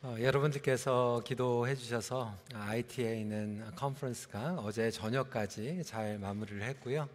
어, 0.00 0.14
여러분들께서 0.20 1.22
기도해 1.24 1.74
주셔서 1.74 2.32
IT에 2.54 3.20
있는 3.20 3.64
컨퍼런스가 3.74 4.54
어제 4.60 4.92
저녁까지 4.92 5.82
잘 5.82 6.20
마무리를 6.20 6.62
했고요. 6.62 7.08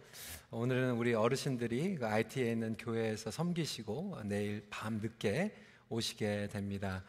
오늘은 0.50 0.90
우리 0.90 1.14
어르신들이 1.14 1.94
그 1.94 2.06
IT에 2.06 2.52
있는 2.52 2.76
교회에서 2.76 3.30
섬기시고 3.30 4.18
내일 4.24 4.66
밤 4.68 5.00
늦게 5.00 5.54
오시게 5.88 6.50
됩니다. 6.52 7.02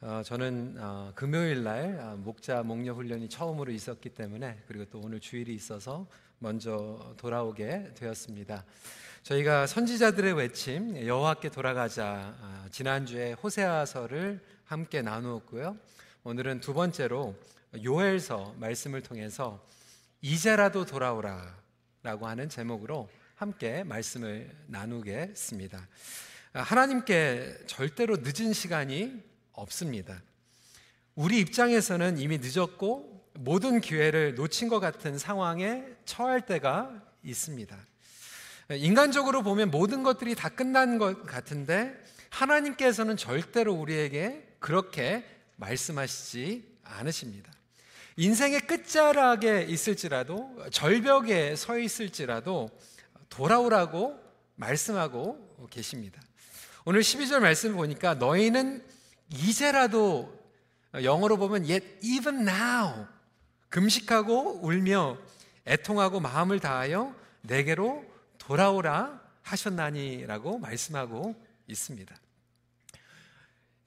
어, 0.00 0.22
저는 0.24 0.76
어, 0.78 1.12
금요일 1.14 1.62
날 1.62 1.98
어, 2.00 2.16
목자 2.16 2.62
목녀 2.62 2.94
훈련이 2.94 3.28
처음으로 3.28 3.70
있었기 3.70 4.08
때문에 4.08 4.62
그리고 4.66 4.86
또 4.86 4.98
오늘 4.98 5.20
주일이 5.20 5.54
있어서 5.54 6.06
먼저 6.38 7.14
돌아오게 7.18 7.92
되었습니다. 7.96 8.64
저희가 9.24 9.66
선지자들의 9.66 10.32
외침 10.32 11.06
여호와께 11.06 11.50
돌아가자 11.50 12.34
아, 12.40 12.66
지난주에 12.70 13.32
호세아서를 13.32 14.40
함께 14.68 15.00
나누었고요. 15.00 15.78
오늘은 16.24 16.60
두 16.60 16.74
번째로 16.74 17.34
요엘서 17.82 18.56
말씀을 18.58 19.00
통해서 19.02 19.66
이제라도 20.20 20.84
돌아오라 20.84 21.56
라고 22.02 22.28
하는 22.28 22.50
제목으로 22.50 23.08
함께 23.34 23.82
말씀을 23.84 24.54
나누겠습니다. 24.66 25.88
아, 26.52 26.60
하나님께 26.60 27.60
절대로 27.66 28.18
늦은 28.20 28.52
시간이 28.52 29.22
없습니다. 29.52 30.22
우리 31.14 31.40
입장에서는 31.40 32.18
이미 32.18 32.36
늦었고 32.36 33.26
모든 33.38 33.80
기회를 33.80 34.34
놓친 34.34 34.68
것 34.68 34.80
같은 34.80 35.16
상황에 35.16 35.86
처할 36.04 36.44
때가 36.44 37.02
있습니다. 37.22 37.74
인간적으로 38.72 39.42
보면 39.42 39.70
모든 39.70 40.02
것들이 40.02 40.34
다 40.34 40.50
끝난 40.50 40.98
것 40.98 41.24
같은데 41.24 41.98
하나님께서는 42.28 43.16
절대로 43.16 43.72
우리에게 43.72 44.47
그렇게 44.58 45.24
말씀하시지 45.56 46.78
않으십니다. 46.84 47.52
인생의 48.16 48.62
끝자락에 48.62 49.66
있을지라도 49.68 50.56
절벽에 50.70 51.54
서 51.56 51.78
있을지라도 51.78 52.68
돌아오라고 53.28 54.18
말씀하고 54.56 55.68
계십니다. 55.70 56.20
오늘 56.84 57.02
12절 57.02 57.40
말씀 57.40 57.76
보니까 57.76 58.14
너희는 58.14 58.84
이제라도 59.30 60.36
영어로 60.94 61.36
보면 61.36 61.64
yet 61.64 61.98
even 62.02 62.48
now 62.48 63.06
금식하고 63.68 64.60
울며 64.62 65.18
애통하고 65.66 66.20
마음을 66.20 66.60
다하여 66.60 67.14
내게로 67.42 68.04
돌아오라 68.38 69.20
하셨나니라고 69.42 70.58
말씀하고 70.58 71.34
있습니다. 71.66 72.16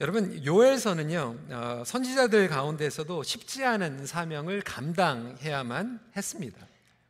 여러분 0.02 0.44
요엘서는요 0.44 1.38
어, 1.52 1.84
선지자들 1.86 2.48
가운데서도 2.48 3.22
쉽지 3.22 3.64
않은 3.64 4.08
사명을 4.08 4.64
감당해야만 4.64 6.00
했습니다. 6.18 6.58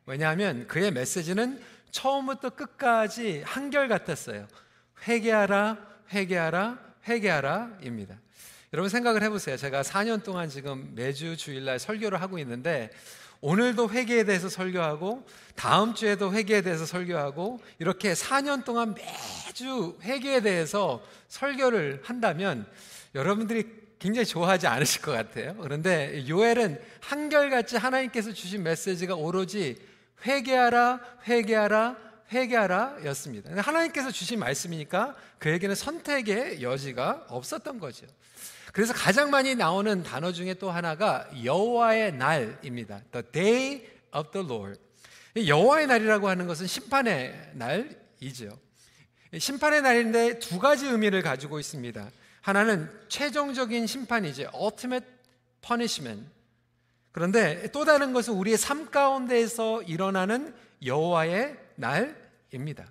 왜냐하면 0.04 0.66
그의 0.66 0.90
메시지는 0.90 1.58
처음부터 1.90 2.50
끝까지 2.50 3.44
한결 3.46 3.88
같았어요. 3.88 4.46
회개하라, 5.08 5.78
회개하라, 6.12 6.78
회개하라입니다. 7.08 8.14
여러분 8.74 8.90
생각을 8.90 9.22
해보세요. 9.22 9.56
제가 9.56 9.80
4년 9.80 10.22
동안 10.22 10.50
지금 10.50 10.92
매주 10.94 11.38
주일날 11.38 11.78
설교를 11.78 12.20
하고 12.20 12.38
있는데 12.40 12.90
오늘도 13.42 13.90
회개에 13.90 14.22
대해서 14.24 14.48
설교하고 14.48 15.26
다음 15.56 15.94
주에도 15.94 16.32
회개에 16.32 16.62
대해서 16.62 16.86
설교하고 16.86 17.60
이렇게 17.80 18.12
4년 18.12 18.64
동안 18.64 18.94
매주 18.94 19.98
회개에 20.00 20.40
대해서 20.40 21.02
설교를 21.26 22.02
한다면 22.04 22.66
여러분들이 23.16 23.82
굉장히 23.98 24.26
좋아하지 24.26 24.68
않으실 24.68 25.02
것 25.02 25.10
같아요. 25.10 25.56
그런데 25.60 26.24
요엘은 26.28 26.80
한결같이 27.00 27.76
하나님께서 27.76 28.32
주신 28.32 28.62
메시지가 28.62 29.16
오로지 29.16 29.76
회개하라, 30.24 31.00
회개하라, 31.26 31.96
회개하라 32.30 33.04
였습니다. 33.06 33.50
하나님께서 33.60 34.12
주신 34.12 34.38
말씀이니까 34.38 35.16
그에게는 35.38 35.74
선택의 35.74 36.62
여지가 36.62 37.26
없었던 37.28 37.80
거죠. 37.80 38.06
그래서 38.72 38.94
가장 38.94 39.30
많이 39.30 39.54
나오는 39.54 40.02
단어 40.02 40.32
중에 40.32 40.54
또 40.54 40.70
하나가 40.70 41.28
여호와의 41.44 42.14
날입니다. 42.14 43.02
The 43.12 43.26
day 43.30 43.86
of 44.16 44.30
the 44.32 44.46
Lord. 44.46 44.80
여호와의 45.36 45.86
날이라고 45.86 46.28
하는 46.28 46.46
것은 46.46 46.66
심판의 46.66 47.52
날이죠. 47.54 48.58
심판의 49.38 49.82
날인데 49.82 50.38
두 50.38 50.58
가지 50.58 50.86
의미를 50.86 51.22
가지고 51.22 51.58
있습니다. 51.58 52.10
하나는 52.40 52.90
최종적인 53.08 53.86
심판이죠. 53.86 54.50
ultimate 54.54 55.06
punishment. 55.60 56.26
그런데 57.12 57.70
또 57.72 57.84
다른 57.84 58.14
것은 58.14 58.32
우리의 58.34 58.56
삶 58.56 58.90
가운데에서 58.90 59.82
일어나는 59.82 60.54
여호와의 60.84 61.58
날입니다. 61.76 62.86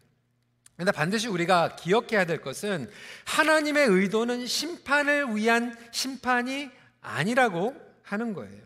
그런데 0.81 0.97
반드시 0.97 1.27
우리가 1.27 1.75
기억해야 1.75 2.25
될 2.25 2.41
것은 2.41 2.89
하나님의 3.25 3.85
의도는 3.85 4.47
심판을 4.47 5.35
위한 5.35 5.77
심판이 5.91 6.71
아니라고 7.01 7.75
하는 8.01 8.33
거예요. 8.33 8.63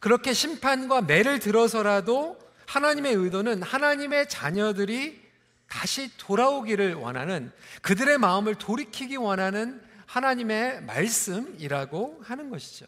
그렇게 0.00 0.32
심판과 0.32 1.02
매를 1.02 1.38
들어서라도 1.38 2.40
하나님의 2.66 3.14
의도는 3.14 3.62
하나님의 3.62 4.28
자녀들이 4.28 5.22
다시 5.68 6.10
돌아오기를 6.16 6.94
원하는 6.94 7.52
그들의 7.82 8.18
마음을 8.18 8.56
돌이키기 8.56 9.14
원하는 9.14 9.80
하나님의 10.06 10.82
말씀이라고 10.82 12.20
하는 12.24 12.50
것이죠. 12.50 12.86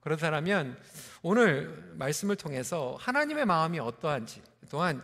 그렇다면 0.00 0.78
오늘 1.20 1.92
말씀을 1.98 2.36
통해서 2.36 2.96
하나님의 2.98 3.44
마음이 3.44 3.78
어떠한지 3.78 4.40
또한 4.70 5.02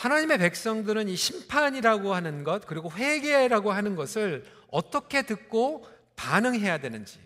하나님의 0.00 0.38
백성들은 0.38 1.10
이 1.10 1.16
심판이라고 1.16 2.14
하는 2.14 2.42
것, 2.42 2.66
그리고 2.66 2.90
회개라고 2.90 3.70
하는 3.70 3.96
것을 3.96 4.46
어떻게 4.70 5.20
듣고 5.20 5.86
반응해야 6.16 6.78
되는지 6.78 7.20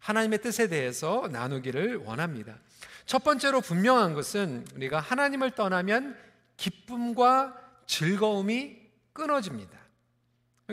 하나님의 0.00 0.42
뜻에 0.42 0.66
대해서 0.66 1.28
나누기를 1.30 1.98
원합니다. 1.98 2.58
첫 3.06 3.22
번째로 3.22 3.60
분명한 3.60 4.14
것은 4.14 4.66
우리가 4.74 4.98
하나님을 4.98 5.52
떠나면 5.52 6.18
기쁨과 6.56 7.56
즐거움이 7.86 8.76
끊어집니다. 9.12 9.78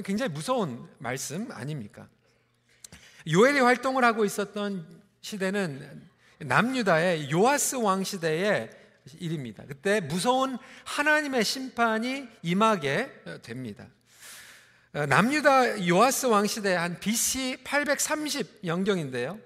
굉장히 0.04 0.32
무서운 0.32 0.90
말씀 0.98 1.52
아닙니까? 1.52 2.08
요엘이 3.32 3.60
활동을 3.60 4.04
하고 4.04 4.26
있었던 4.26 4.84
시대는 5.22 6.10
남유다의 6.40 7.30
요아스 7.30 7.76
왕 7.76 8.04
시대에 8.04 8.85
일입니다. 9.20 9.64
그때 9.68 10.00
무서운 10.00 10.58
하나님의 10.84 11.44
심판이 11.44 12.28
임하게 12.42 13.12
됩니다. 13.44 13.88
남유다 14.92 15.88
요아스 15.88 16.28
왕 16.28 16.48
시대 16.48 16.74
한 16.74 17.00
BC 17.00 17.58
830 17.64 18.62
영경인데요. 18.66 19.38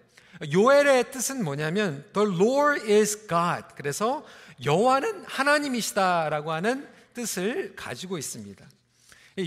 요엘의 0.54 1.12
뜻은 1.12 1.44
뭐냐면 1.44 2.06
The 2.14 2.30
Lord 2.30 2.92
is 2.92 3.28
God. 3.28 3.64
그래서 3.76 4.24
여호와는 4.64 5.26
하나님이시다라고 5.26 6.52
하는 6.52 6.88
뜻을 7.14 7.76
가지고 7.76 8.18
있습니다. 8.18 8.66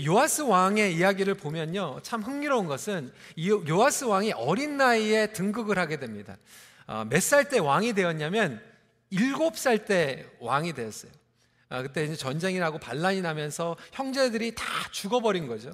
요아스 0.05 0.41
왕의 0.41 0.95
이야기를 0.95 1.35
보면요. 1.35 1.99
참 2.03 2.21
흥미로운 2.21 2.67
것은 2.67 3.11
요아스 3.39 4.05
왕이 4.05 4.33
어린 4.33 4.77
나이에 4.77 5.27
등극을 5.27 5.77
하게 5.77 5.97
됩니다. 5.97 6.37
어, 6.85 7.05
몇살 7.09 7.49
때 7.49 7.59
왕이 7.59 7.93
되었냐면 7.93 8.61
일곱 9.13 9.57
살 9.57 9.85
때 9.85 10.25
왕이 10.39 10.73
되었어요. 10.73 11.11
아, 11.69 11.81
그때 11.81 12.03
이제 12.03 12.15
전쟁이 12.15 12.59
나고 12.59 12.77
반란이 12.77 13.21
나면서 13.21 13.75
형제들이 13.93 14.55
다 14.55 14.63
죽어버린 14.91 15.47
거죠. 15.47 15.71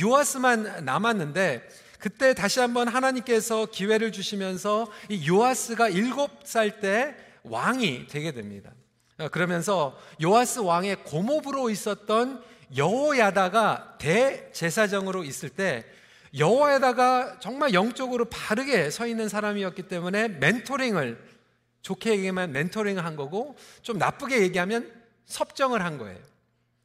요아스만 0.00 0.84
남았는데 0.84 1.68
그때 1.98 2.34
다시 2.34 2.60
한번 2.60 2.88
하나님께서 2.88 3.66
기회를 3.66 4.12
주시면서 4.12 4.90
이 5.08 5.28
요아스가 5.28 5.88
일곱 5.88 6.30
살 6.44 6.80
때 6.80 7.14
왕이 7.42 8.06
되게 8.08 8.32
됩니다. 8.32 8.70
아, 9.18 9.28
그러면서 9.28 9.98
요아스 10.22 10.60
왕의 10.60 11.04
고모부로 11.04 11.70
있었던 11.70 12.42
여호야다가 12.76 13.96
대제사장으로 13.98 15.24
있을 15.24 15.48
때 15.50 15.84
여호야다가 16.36 17.38
정말 17.40 17.74
영적으로 17.74 18.24
바르게 18.24 18.90
서 18.90 19.06
있는 19.06 19.28
사람이었기 19.28 19.82
때문에 19.84 20.28
멘토링을 20.28 21.33
좋게 21.84 22.12
얘기하면 22.12 22.52
멘토링을 22.52 23.04
한 23.04 23.14
거고 23.14 23.56
좀 23.82 23.98
나쁘게 23.98 24.40
얘기하면 24.40 24.90
섭정을 25.26 25.84
한 25.84 25.98
거예요. 25.98 26.18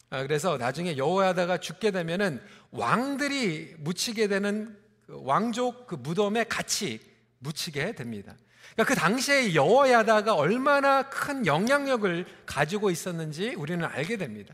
아, 0.09 0.21
그래서 0.23 0.57
나중에 0.57 0.97
여호야다가 0.97 1.59
죽게 1.59 1.91
되면은 1.91 2.41
왕들이 2.71 3.75
묻히게 3.79 4.27
되는 4.27 4.77
그 5.07 5.19
왕족 5.23 5.87
그 5.87 5.95
무덤에 5.95 6.43
같이 6.43 6.99
묻히게 7.39 7.93
됩니다. 7.93 8.35
그러니까 8.73 8.93
그 8.93 8.99
당시에 8.99 9.55
여호야다가 9.55 10.35
얼마나 10.35 11.09
큰 11.09 11.45
영향력을 11.45 12.25
가지고 12.45 12.91
있었는지 12.91 13.55
우리는 13.55 13.83
알게 13.85 14.17
됩니다. 14.17 14.53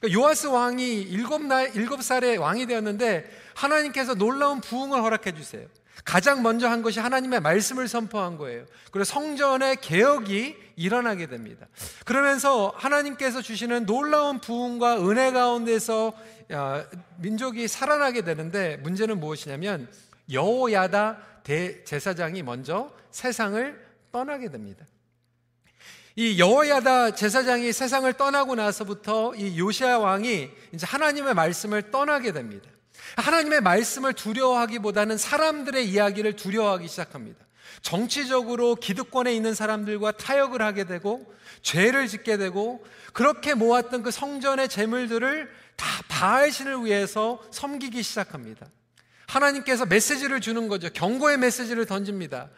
그러니까 0.00 0.20
요아스 0.20 0.46
왕이 0.46 1.02
일곱 1.02 1.42
날 1.42 1.74
일곱 1.74 2.02
살에 2.02 2.36
왕이 2.36 2.66
되었는데 2.66 3.28
하나님께서 3.54 4.14
놀라운 4.14 4.60
부흥을 4.60 5.02
허락해 5.02 5.34
주세요. 5.34 5.66
가장 6.04 6.42
먼저 6.42 6.68
한 6.68 6.82
것이 6.82 7.00
하나님의 7.00 7.40
말씀을 7.40 7.86
선포한 7.86 8.36
거예요. 8.36 8.64
그리고 8.90 9.04
성전의 9.04 9.76
개혁이 9.80 10.56
일어나게 10.76 11.26
됩니다. 11.26 11.66
그러면서 12.04 12.72
하나님께서 12.76 13.42
주시는 13.42 13.86
놀라운 13.86 14.40
부흥과 14.40 15.08
은혜 15.08 15.30
가운데서 15.30 16.12
민족이 17.18 17.68
살아나게 17.68 18.22
되는데 18.22 18.78
문제는 18.78 19.20
무엇이냐면 19.20 19.88
여호야다 20.30 21.18
대제사장이 21.44 22.42
먼저 22.42 22.92
세상을 23.10 23.86
떠나게 24.10 24.50
됩니다. 24.50 24.84
이 26.16 26.38
여호야다 26.38 27.14
제사장이 27.14 27.72
세상을 27.72 28.12
떠나고 28.14 28.54
나서부터 28.54 29.34
이 29.34 29.58
요시아 29.58 29.98
왕이 29.98 30.50
이제 30.72 30.86
하나님의 30.86 31.34
말씀을 31.34 31.90
떠나게 31.90 32.32
됩니다. 32.32 32.68
하나님의 33.16 33.60
말씀을 33.60 34.12
두려워하기보다는 34.12 35.18
사람들의 35.18 35.88
이야기를 35.88 36.36
두려워하기 36.36 36.88
시작합니다. 36.88 37.44
정치적으로 37.80 38.76
기득권에 38.76 39.34
있는 39.34 39.54
사람들과 39.54 40.12
타협을 40.12 40.62
하게 40.62 40.84
되고 40.84 41.32
죄를 41.62 42.06
짓게 42.06 42.36
되고 42.36 42.84
그렇게 43.12 43.54
모았던 43.54 44.02
그 44.02 44.10
성전의 44.10 44.68
재물들을 44.68 45.50
다 45.76 45.86
바알 46.08 46.52
신을 46.52 46.84
위해서 46.84 47.42
섬기기 47.50 48.02
시작합니다. 48.02 48.66
하나님께서 49.26 49.86
메시지를 49.86 50.40
주는 50.40 50.68
거죠. 50.68 50.90
경고의 50.90 51.38
메시지를 51.38 51.86
던집니다. 51.86 52.50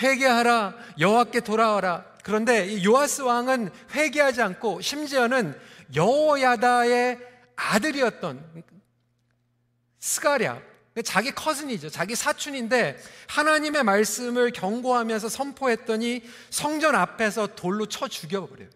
회개하라, 0.00 0.74
여호와께 0.98 1.40
돌아와라. 1.40 2.04
그런데 2.24 2.82
요아스 2.82 3.22
왕은 3.22 3.70
회개하지 3.94 4.40
않고 4.40 4.80
심지어는 4.80 5.58
여호야다의 5.94 7.18
아들이었던 7.56 8.62
스가랴 10.02 10.60
자기 11.04 11.30
커슨이죠. 11.30 11.88
자기 11.88 12.14
사촌인데 12.16 12.98
하나님의 13.28 13.84
말씀을 13.84 14.50
경고하면서 14.50 15.28
선포했더니 15.28 16.22
성전 16.50 16.94
앞에서 16.96 17.54
돌로 17.54 17.86
쳐 17.86 18.08
죽여버려요. 18.08 18.68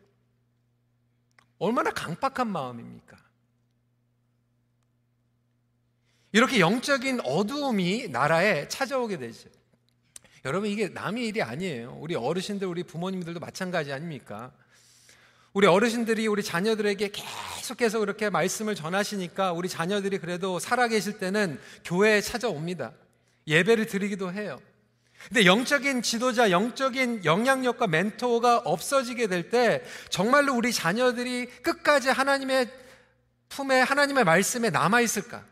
얼마나 1.59 1.91
강박한 1.91 2.47
마음입니까? 2.47 3.19
이렇게 6.33 6.61
영적인 6.61 7.21
어두움이 7.25 8.09
나라에 8.09 8.69
찾아오게 8.69 9.19
되죠. 9.19 9.49
여러분, 10.45 10.71
이게 10.71 10.89
남의 10.89 11.27
일이 11.27 11.43
아니에요. 11.43 11.99
우리 12.01 12.15
어르신들, 12.15 12.69
우리 12.69 12.85
부모님들도 12.85 13.41
마찬가지 13.41 13.93
아닙니까? 13.93 14.53
우리 15.57 15.67
어르신들이 15.67 16.27
우리 16.27 16.43
자녀들에게 16.43 17.13
계속해서 17.15 18.01
그렇게 18.01 18.29
말씀을 18.29 18.75
전하시니까 18.75 19.55
우리 19.55 19.71
자녀들이 19.71 20.19
그래도 20.19 20.59
살아계실 20.59 21.17
때는 21.19 21.59
교회에 21.83 22.21
찾아옵니다. 22.21 22.93
예배를 23.47 23.87
드리기도 23.87 24.31
해요. 24.35 24.61
근데 25.29 25.47
영적인 25.47 26.03
지도자, 26.03 26.51
영적인 26.51 27.25
영향력과 27.25 27.87
멘토가 27.87 28.59
없어지게 28.67 29.29
될 29.29 29.49
때 29.49 29.83
정말로 30.11 30.55
우리 30.55 30.75
자녀들이 30.75 31.47
끝까지 31.63 32.11
하나님의 32.11 32.71
품에 33.49 33.81
하나님의 33.81 34.25
말씀에 34.25 34.69
남아 34.69 35.01
있을까? 35.01 35.43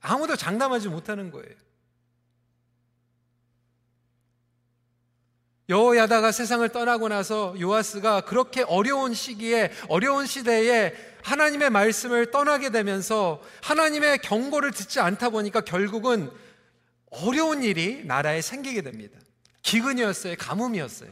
아무도 0.00 0.34
장담하지 0.34 0.88
못하는 0.88 1.30
거예요. 1.30 1.54
여호야다가 5.72 6.32
세상을 6.32 6.68
떠나고 6.68 7.08
나서 7.08 7.54
요아스가 7.58 8.20
그렇게 8.22 8.62
어려운 8.62 9.14
시기에 9.14 9.72
어려운 9.88 10.26
시대에 10.26 10.92
하나님의 11.22 11.70
말씀을 11.70 12.30
떠나게 12.30 12.68
되면서 12.68 13.42
하나님의 13.62 14.18
경고를 14.18 14.72
듣지 14.72 15.00
않다 15.00 15.30
보니까 15.30 15.62
결국은 15.62 16.30
어려운 17.10 17.62
일이 17.62 18.04
나라에 18.04 18.42
생기게 18.42 18.82
됩니다. 18.82 19.18
기근이었어요. 19.62 20.36
가뭄이었어요. 20.38 21.10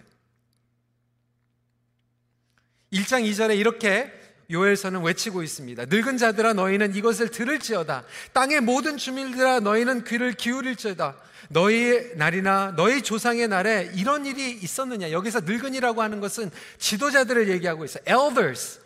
1장 2.92 3.24
2절에 3.24 3.56
이렇게 3.56 4.12
요엘서는 4.50 5.02
외치고 5.02 5.42
있습니다. 5.42 5.86
늙은 5.88 6.18
자들아 6.18 6.54
너희는 6.54 6.94
이것을 6.94 7.30
들을지어다. 7.30 8.04
땅의 8.32 8.60
모든 8.60 8.96
주민들아 8.96 9.60
너희는 9.60 10.04
귀를 10.04 10.32
기울일지어다. 10.32 11.16
너희의 11.50 12.12
날이나 12.16 12.74
너희 12.76 13.02
조상의 13.02 13.48
날에 13.48 13.90
이런 13.94 14.26
일이 14.26 14.50
있었느냐? 14.50 15.10
여기서 15.10 15.40
늙은이라고 15.40 16.02
하는 16.02 16.20
것은 16.20 16.50
지도자들을 16.78 17.48
얘기하고 17.48 17.84
있어요. 17.84 18.02
elders. 18.06 18.80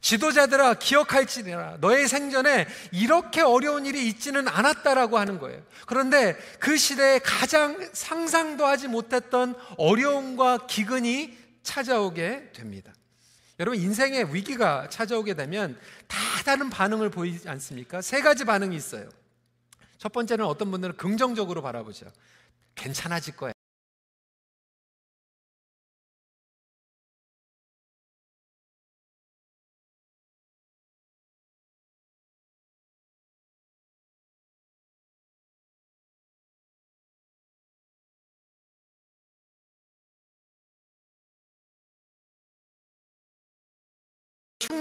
지도자들아 0.00 0.74
기억할지니라 0.74 1.78
너의 1.80 2.06
생전에 2.06 2.68
이렇게 2.92 3.40
어려운 3.40 3.86
일이 3.86 4.06
있지는 4.06 4.46
않았다라고 4.46 5.18
하는 5.18 5.38
거예요. 5.38 5.60
그런데 5.86 6.36
그 6.60 6.76
시대에 6.76 7.18
가장 7.18 7.88
상상도 7.92 8.66
하지 8.66 8.86
못했던 8.88 9.54
어려움과 9.78 10.66
기근이 10.68 11.36
찾아오게 11.62 12.52
됩니다. 12.54 12.92
여러분 13.58 13.80
인생에 13.80 14.24
위기가 14.32 14.88
찾아오게 14.88 15.34
되면 15.34 15.78
다 16.06 16.18
다른 16.44 16.68
반응을 16.68 17.10
보이지 17.10 17.48
않습니까? 17.48 18.02
세 18.02 18.20
가지 18.20 18.44
반응이 18.44 18.76
있어요. 18.76 19.08
첫 19.98 20.12
번째는 20.12 20.44
어떤 20.44 20.70
분들은 20.70 20.96
긍정적으로 20.96 21.62
바라보죠. 21.62 22.06
괜찮아질 22.74 23.36
거야. 23.36 23.55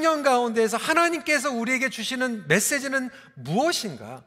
흉년 0.05 0.21
가운데에서 0.21 0.77
하나님께서 0.77 1.51
우리에게 1.51 1.89
주시는 1.89 2.47
메시지는 2.47 3.09
무엇인가? 3.33 4.23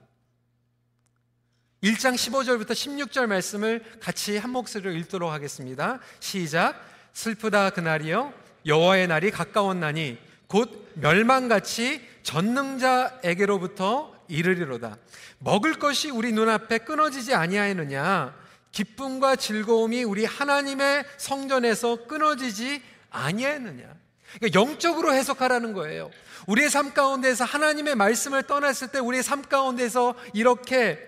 1장 1.85 2.15
15절부터 2.15 2.73
16절 2.73 3.27
말씀을 3.27 3.85
같이 4.01 4.37
한 4.37 4.51
목소리로 4.51 4.91
읽도록 4.91 5.31
하겠습니다. 5.31 6.01
시작. 6.19 6.85
슬프다 7.13 7.71
그날이요 7.71 8.35
여호와의 8.67 9.07
날이 9.07 9.31
가까웠나니 9.31 10.19
곧 10.49 10.91
멸망같이 10.95 12.01
전능자에게로부터 12.25 14.13
이르리로다. 14.27 14.97
먹을 15.39 15.79
것이 15.79 16.11
우리 16.11 16.33
눈앞에 16.33 16.79
끊어지지 16.79 17.35
아니하였느냐? 17.35 18.35
기쁨과 18.73 19.37
즐거움이 19.37 20.03
우리 20.03 20.25
하나님의 20.25 21.05
성전에서 21.19 22.09
끊어지지 22.09 22.83
아니하였느냐? 23.11 24.08
그러니까 24.37 24.61
영적으로 24.61 25.13
해석하라는 25.15 25.73
거예요. 25.73 26.11
우리의 26.47 26.71
삶 26.71 26.93
가운데서 26.93 27.45
하나님의 27.45 27.95
말씀을 27.95 28.43
떠났을 28.43 28.89
때 28.89 28.99
우리의 28.99 29.23
삶 29.23 29.43
가운데서 29.43 30.15
이렇게 30.35 30.99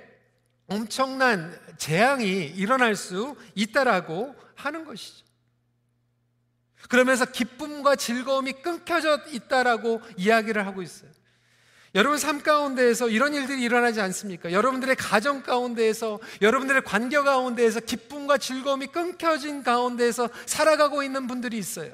엄청난 0.66 1.58
재앙이 1.78 2.46
일어날 2.56 2.96
수 2.96 3.36
있다라고 3.54 4.34
하는 4.54 4.84
것이죠. 4.84 5.24
그러면서 6.88 7.24
기쁨과 7.24 7.96
즐거움이 7.96 8.52
끊겨져 8.62 9.20
있다라고 9.30 10.00
이야기를 10.16 10.66
하고 10.66 10.82
있어요. 10.82 11.10
여러분 11.94 12.18
삶 12.18 12.40
가운데에서 12.40 13.08
이런 13.08 13.34
일들이 13.34 13.62
일어나지 13.62 14.00
않습니까? 14.00 14.52
여러분들의 14.52 14.94
가정 14.96 15.42
가운데에서 15.42 16.20
여러분들의 16.40 16.82
관계 16.84 17.18
가운데에서 17.18 17.80
기쁨과 17.80 18.38
즐거움이 18.38 18.88
끊겨진 18.88 19.64
가운데에서 19.64 20.28
살아가고 20.46 21.02
있는 21.02 21.26
분들이 21.26 21.58
있어요. 21.58 21.92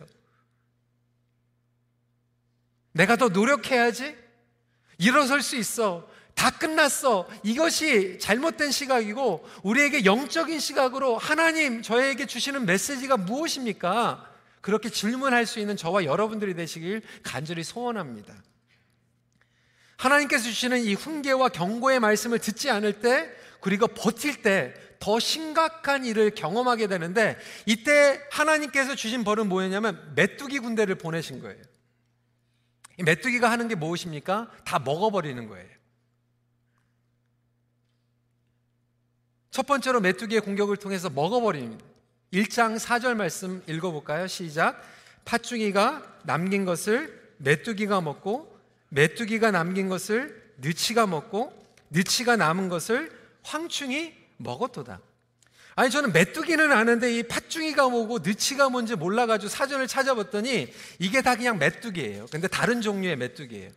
내가 2.96 3.16
더 3.16 3.28
노력해야지 3.28 4.16
일어설 4.98 5.42
수 5.42 5.56
있어. 5.56 6.08
다 6.34 6.50
끝났어. 6.50 7.28
이것이 7.42 8.18
잘못된 8.18 8.70
시각이고 8.70 9.48
우리에게 9.62 10.04
영적인 10.04 10.58
시각으로 10.58 11.16
하나님 11.16 11.82
저에게 11.82 12.26
주시는 12.26 12.66
메시지가 12.66 13.16
무엇입니까? 13.16 14.30
그렇게 14.60 14.88
질문할 14.90 15.46
수 15.46 15.60
있는 15.60 15.76
저와 15.76 16.04
여러분들이 16.04 16.54
되시길 16.54 17.02
간절히 17.22 17.62
소원합니다. 17.62 18.34
하나님께서 19.96 20.44
주시는 20.44 20.84
이 20.84 20.94
훈계와 20.94 21.48
경고의 21.50 22.00
말씀을 22.00 22.38
듣지 22.38 22.70
않을 22.70 23.00
때 23.00 23.30
그리고 23.60 23.86
버틸 23.86 24.42
때 24.42 24.74
더 24.98 25.18
심각한 25.18 26.04
일을 26.04 26.30
경험하게 26.30 26.86
되는데 26.86 27.38
이때 27.64 28.20
하나님께서 28.30 28.94
주신 28.94 29.24
벌은 29.24 29.48
뭐였냐면 29.48 30.12
메뚜기 30.14 30.58
군대를 30.60 30.96
보내신 30.96 31.40
거예요. 31.40 31.62
이 32.98 33.02
메뚜기가 33.02 33.50
하는 33.50 33.68
게 33.68 33.74
무엇입니까? 33.74 34.50
다 34.64 34.78
먹어버리는 34.78 35.46
거예요. 35.48 35.68
첫 39.50 39.66
번째로 39.66 40.00
메뚜기의 40.00 40.42
공격을 40.42 40.76
통해서 40.76 41.08
먹어버립니다. 41.08 41.84
1장 42.32 42.78
4절 42.78 43.14
말씀 43.14 43.62
읽어볼까요? 43.66 44.26
시작. 44.26 44.82
팥죽이가 45.24 46.20
남긴 46.24 46.64
것을 46.64 47.34
메뚜기가 47.38 48.00
먹고 48.00 48.54
메뚜기가 48.90 49.50
남긴 49.50 49.88
것을 49.88 50.52
느치가 50.58 51.06
먹고 51.06 51.52
느치가 51.90 52.36
남은 52.36 52.68
것을 52.68 53.10
황충이 53.42 54.12
먹었도다. 54.38 55.00
아니 55.78 55.90
저는 55.90 56.12
메뚜기는 56.12 56.72
아는데 56.72 57.18
이 57.18 57.22
팥중이가 57.22 57.90
뭐고 57.90 58.20
느치가 58.20 58.70
뭔지 58.70 58.96
몰라가지고 58.96 59.50
사전을 59.50 59.86
찾아봤더니 59.86 60.72
이게 60.98 61.20
다 61.20 61.36
그냥 61.36 61.58
메뚜기예요. 61.58 62.26
근데 62.30 62.48
다른 62.48 62.80
종류의 62.80 63.16
메뚜기예요. 63.16 63.70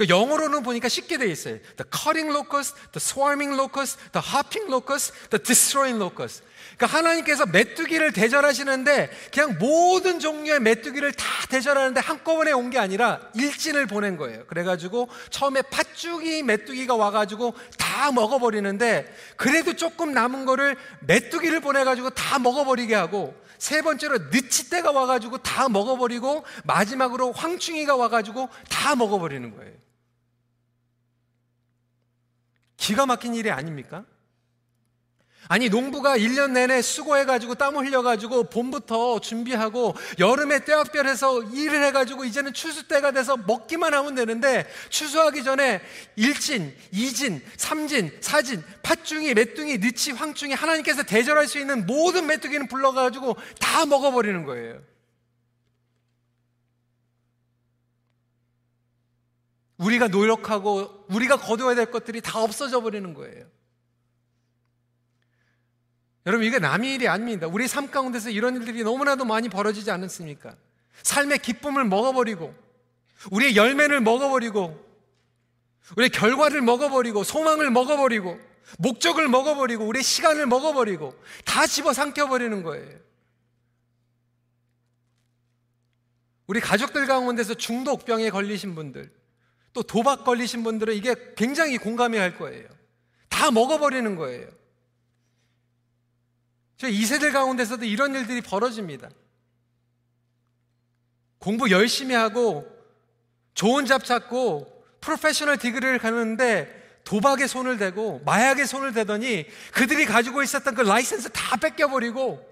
그 0.00 0.08
영어로는 0.08 0.62
보니까 0.62 0.88
쉽게 0.88 1.18
돼 1.18 1.26
있어요. 1.26 1.58
The 1.76 1.84
cutting 1.92 2.30
locust, 2.32 2.74
the 2.92 2.96
swarming 2.96 3.52
locust, 3.52 3.98
the 4.12 4.26
hopping 4.26 4.72
locust, 4.72 5.12
the 5.28 5.42
destroying 5.42 6.02
locust. 6.02 6.42
그러니까 6.78 6.96
하나님께서 6.98 7.44
메뚜기를 7.44 8.14
대절하시는데 8.14 9.10
그냥 9.30 9.58
모든 9.58 10.18
종류의 10.18 10.60
메뚜기를 10.60 11.12
다 11.12 11.26
대절하는데 11.50 12.00
한꺼번에 12.00 12.50
온 12.52 12.70
게 12.70 12.78
아니라 12.78 13.20
일진을 13.34 13.86
보낸 13.86 14.16
거예요. 14.16 14.46
그래가지고 14.46 15.10
처음에 15.28 15.60
팥죽이 15.60 16.44
메뚜기가 16.44 16.94
와가지고 16.94 17.54
다 17.76 18.10
먹어버리는데 18.10 19.14
그래도 19.36 19.76
조금 19.76 20.14
남은 20.14 20.46
거를 20.46 20.76
메뚜기를 21.00 21.60
보내가지고 21.60 22.08
다 22.10 22.38
먹어버리게 22.38 22.94
하고 22.94 23.34
세 23.58 23.82
번째로 23.82 24.16
느치떼가 24.30 24.92
와가지고 24.92 25.38
다 25.42 25.68
먹어버리고 25.68 26.44
마지막으로 26.64 27.32
황충이가 27.32 27.96
와가지고 27.96 28.48
다 28.70 28.96
먹어버리는 28.96 29.54
거예요. 29.54 29.79
기가 32.80 33.06
막힌 33.06 33.34
일이 33.34 33.50
아닙니까? 33.50 34.04
아니 35.48 35.68
농부가 35.68 36.16
1년 36.16 36.52
내내 36.52 36.80
수고해가지고 36.80 37.56
땀 37.56 37.76
흘려가지고 37.76 38.44
봄부터 38.44 39.20
준비하고 39.20 39.94
여름에 40.18 40.64
떼약별해서 40.64 41.42
일을 41.42 41.82
해가지고 41.86 42.24
이제는 42.24 42.52
추수 42.52 42.86
때가 42.86 43.10
돼서 43.10 43.36
먹기만 43.36 43.92
하면 43.92 44.14
되는데 44.14 44.66
추수하기 44.90 45.42
전에 45.44 45.80
일진, 46.16 46.74
이진, 46.92 47.42
삼진, 47.56 48.18
사진, 48.20 48.62
팥중이, 48.82 49.34
메뚜기, 49.34 49.78
느치, 49.80 50.12
황충이 50.12 50.54
하나님께서 50.54 51.02
대절할 51.02 51.48
수 51.48 51.58
있는 51.58 51.86
모든 51.86 52.26
메뚜기는 52.26 52.68
불러가지고 52.68 53.36
다 53.58 53.86
먹어버리는 53.86 54.44
거예요. 54.44 54.89
우리가 59.80 60.08
노력하고 60.08 61.06
우리가 61.08 61.38
거둬야 61.38 61.74
될 61.74 61.90
것들이 61.90 62.20
다 62.20 62.42
없어져 62.42 62.80
버리는 62.80 63.14
거예요. 63.14 63.46
여러분, 66.26 66.46
이게 66.46 66.58
남의 66.58 66.94
일이 66.94 67.08
아닙니다. 67.08 67.46
우리 67.46 67.66
삶 67.66 67.90
가운데서 67.90 68.28
이런 68.28 68.56
일들이 68.56 68.84
너무나도 68.84 69.24
많이 69.24 69.48
벌어지지 69.48 69.90
않았습니까? 69.90 70.54
삶의 71.02 71.38
기쁨을 71.38 71.84
먹어버리고, 71.84 72.54
우리의 73.30 73.56
열매를 73.56 74.02
먹어버리고, 74.02 74.86
우리의 75.96 76.10
결과를 76.10 76.60
먹어버리고, 76.60 77.24
소망을 77.24 77.70
먹어버리고, 77.70 78.38
목적을 78.78 79.28
먹어버리고, 79.28 79.86
우리의 79.86 80.02
시간을 80.02 80.46
먹어버리고, 80.46 81.18
다 81.46 81.66
집어 81.66 81.94
삼켜버리는 81.94 82.62
거예요. 82.62 82.98
우리 86.46 86.60
가족들 86.60 87.06
가운데서 87.06 87.54
중독병에 87.54 88.28
걸리신 88.28 88.74
분들, 88.74 89.19
또 89.72 89.82
도박 89.82 90.24
걸리신 90.24 90.62
분들은 90.64 90.94
이게 90.94 91.14
굉장히 91.36 91.78
공감이 91.78 92.18
할 92.18 92.36
거예요. 92.36 92.68
다 93.28 93.50
먹어버리는 93.50 94.16
거예요. 94.16 94.48
저 96.76 96.88
2세들 96.88 97.32
가운데서도 97.32 97.84
이런 97.84 98.14
일들이 98.14 98.40
벌어집니다. 98.40 99.10
공부 101.38 101.70
열심히 101.70 102.14
하고 102.14 102.66
좋은 103.54 103.86
job 103.86 104.04
찾고 104.04 104.84
professional 105.00 105.58
degree를 105.58 105.98
가는데 105.98 107.00
도박에 107.04 107.46
손을 107.46 107.78
대고 107.78 108.20
마약에 108.24 108.66
손을 108.66 108.92
대더니 108.92 109.46
그들이 109.72 110.04
가지고 110.04 110.42
있었던 110.42 110.74
그 110.74 110.82
라이센스 110.82 111.30
다 111.32 111.56
뺏겨버리고 111.56 112.46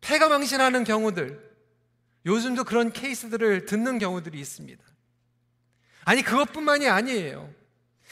폐가망신하는 0.00 0.84
경우들 0.84 1.50
요즘도 2.26 2.64
그런 2.64 2.92
케이스들을 2.92 3.66
듣는 3.66 3.98
경우들이 3.98 4.38
있습니다. 4.38 4.82
아니 6.10 6.22
그것뿐만이 6.22 6.88
아니에요. 6.88 7.48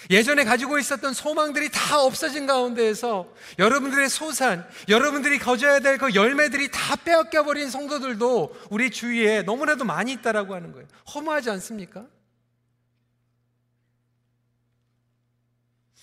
예전에 0.08 0.44
가지고 0.44 0.78
있었던 0.78 1.12
소망들이 1.12 1.68
다 1.72 2.00
없어진 2.00 2.46
가운데에서 2.46 3.28
여러분들의 3.58 4.08
소산, 4.08 4.64
여러분들이 4.88 5.40
거져야 5.40 5.80
될 5.80 5.98
그 5.98 6.14
열매들이 6.14 6.70
다 6.70 6.94
빼앗겨 6.94 7.42
버린 7.42 7.68
성도들도 7.68 8.54
우리 8.70 8.92
주위에 8.92 9.42
너무나도 9.42 9.84
많이 9.84 10.12
있다라고 10.12 10.54
하는 10.54 10.70
거예요. 10.70 10.86
허무하지 11.12 11.50
않습니까? 11.50 12.06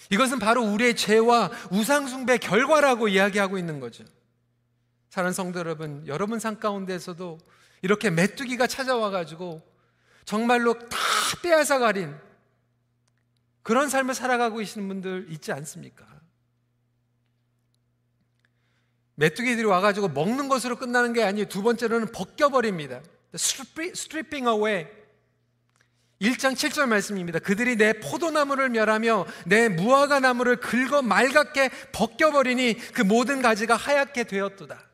이것은 0.10 0.40
바로 0.40 0.64
우리의 0.66 0.98
죄와 0.98 1.50
우상숭배 1.72 2.40
결과라고 2.40 3.08
이야기하고 3.08 3.58
있는 3.58 3.80
거죠. 3.80 4.04
사랑하는 5.12 5.34
성도 5.34 5.60
여러분, 5.60 6.06
여러분 6.08 6.40
삶 6.40 6.60
가운데서도 6.60 7.38
이렇게 7.84 8.10
메뚜기가 8.10 8.68
찾아와 8.68 9.12
가지고 9.12 9.75
정말로 10.26 10.74
다 10.74 10.98
빼앗아 11.42 11.80
가린 11.80 12.16
그런 13.62 13.90
삶을 13.90 14.14
살아가고 14.14 14.58
계시는 14.58 14.88
분들 14.88 15.28
있지 15.30 15.52
않습니까? 15.52 16.06
메뚜기들이 19.16 19.66
와가지고 19.66 20.10
먹는 20.10 20.50
것으로 20.50 20.76
끝나는 20.76 21.14
게 21.14 21.24
아니에요. 21.24 21.48
두 21.48 21.64
번째로는 21.64 22.12
벗겨버립니다. 22.12 23.02
stripping 23.34 24.48
away. 24.48 24.88
1장 26.22 26.54
7절 26.54 26.88
말씀입니다. 26.88 27.40
그들이 27.40 27.76
내 27.76 27.94
포도나무를 27.94 28.70
멸하며 28.70 29.26
내 29.46 29.70
무화과 29.70 30.20
나무를 30.20 30.58
긁어 30.58 31.02
맑게 31.02 31.70
벗겨버리니 31.92 32.76
그 32.94 33.02
모든 33.02 33.42
가지가 33.42 33.76
하얗게 33.76 34.26
되었도다. 34.26 34.85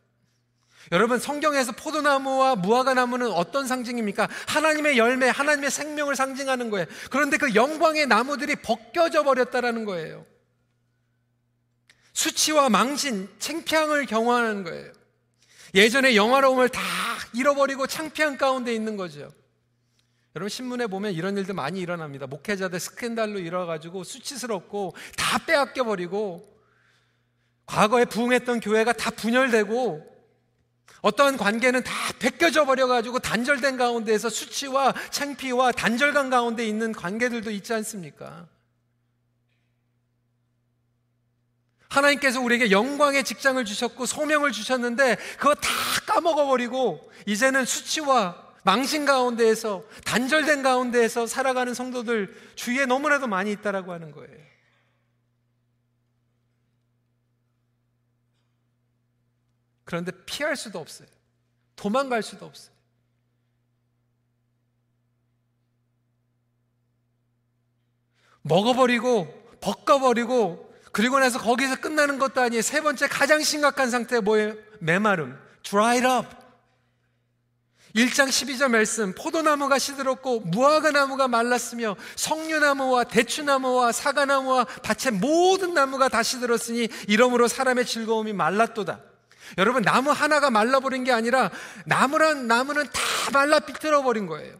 여러분 0.91 1.19
성경에서 1.19 1.71
포도나무와 1.71 2.55
무화과나무는 2.55 3.31
어떤 3.31 3.65
상징입니까? 3.65 4.27
하나님의 4.47 4.97
열매, 4.97 5.29
하나님의 5.29 5.71
생명을 5.71 6.15
상징하는 6.17 6.69
거예요. 6.69 6.85
그런데 7.09 7.37
그 7.37 7.55
영광의 7.55 8.07
나무들이 8.07 8.57
벗겨져 8.57 9.23
버렸다라는 9.23 9.85
거예요. 9.85 10.25
수치와 12.11 12.69
망신, 12.69 13.29
챙피함을 13.39 14.05
경험하는 14.05 14.63
거예요. 14.65 14.91
예전에 15.73 16.17
영화로움을 16.17 16.67
다 16.67 16.81
잃어버리고 17.33 17.87
창피한 17.87 18.37
가운데 18.37 18.73
있는 18.73 18.97
거죠. 18.97 19.31
여러분 20.35 20.49
신문에 20.49 20.87
보면 20.87 21.13
이런 21.13 21.37
일도 21.37 21.53
많이 21.53 21.79
일어납니다. 21.79 22.27
목회자들 22.27 22.79
스캔들로 22.81 23.39
일어가지고 23.39 24.03
수치스럽고 24.03 24.93
다 25.15 25.37
빼앗겨 25.45 25.85
버리고 25.85 26.49
과거에 27.65 28.03
부흥했던 28.03 28.59
교회가 28.59 28.91
다 28.91 29.11
분열되고 29.11 30.10
어떠한 31.01 31.37
관계는 31.37 31.83
다 31.83 31.93
벗겨져 32.19 32.65
버려가지고 32.65 33.19
단절된 33.19 33.77
가운데에서 33.77 34.29
수치와 34.29 34.93
창피와 35.09 35.71
단절감 35.71 36.29
가운데 36.29 36.65
있는 36.65 36.91
관계들도 36.91 37.49
있지 37.51 37.73
않습니까? 37.73 38.47
하나님께서 41.89 42.39
우리에게 42.39 42.71
영광의 42.71 43.23
직장을 43.23 43.63
주셨고 43.65 44.05
소명을 44.05 44.51
주셨는데 44.51 45.17
그거 45.37 45.55
다 45.55 45.69
까먹어버리고 46.07 47.11
이제는 47.25 47.65
수치와 47.65 48.51
망신 48.63 49.05
가운데에서 49.05 49.83
단절된 50.05 50.63
가운데에서 50.63 51.27
살아가는 51.27 51.73
성도들 51.73 52.33
주위에 52.55 52.85
너무나도 52.85 53.27
많이 53.27 53.51
있다라고 53.51 53.91
하는 53.91 54.11
거예요. 54.11 54.50
그런데 59.91 60.13
피할 60.25 60.55
수도 60.55 60.79
없어요. 60.79 61.09
도망갈 61.75 62.23
수도 62.23 62.45
없어요. 62.45 62.73
먹어버리고, 68.41 69.27
벗겨버리고, 69.59 70.73
그리고 70.93 71.19
나서 71.19 71.39
거기서 71.39 71.81
끝나는 71.81 72.19
것도 72.19 72.39
아니에요. 72.39 72.61
세 72.61 72.79
번째 72.79 73.09
가장 73.09 73.43
심각한 73.43 73.89
상태 73.89 74.21
뭐예요? 74.21 74.55
메마름. 74.79 75.37
dried 75.61 76.07
up. 76.07 76.37
1장 77.93 78.29
12절 78.29 78.69
말씀 78.69 79.13
포도나무가 79.13 79.77
시들었고 79.77 80.39
무화과 80.39 80.91
나무가 80.91 81.27
말랐으며 81.27 81.97
석류나무와 82.15 83.03
대추나무와 83.03 83.91
사과나무와 83.91 84.63
밭의 84.63 85.19
모든 85.19 85.73
나무가 85.73 86.07
다 86.07 86.23
시들었으니 86.23 86.87
이러므로 87.09 87.49
사람의 87.49 87.85
즐거움이 87.85 88.31
말랐도다. 88.31 89.10
여러분 89.57 89.83
나무 89.83 90.11
하나가 90.11 90.49
말라버린 90.49 91.03
게 91.03 91.11
아니라 91.11 91.51
나무란 91.85 92.47
나무는 92.47 92.85
다 92.85 93.01
말라 93.33 93.59
비틀어버린 93.59 94.27
거예요. 94.27 94.59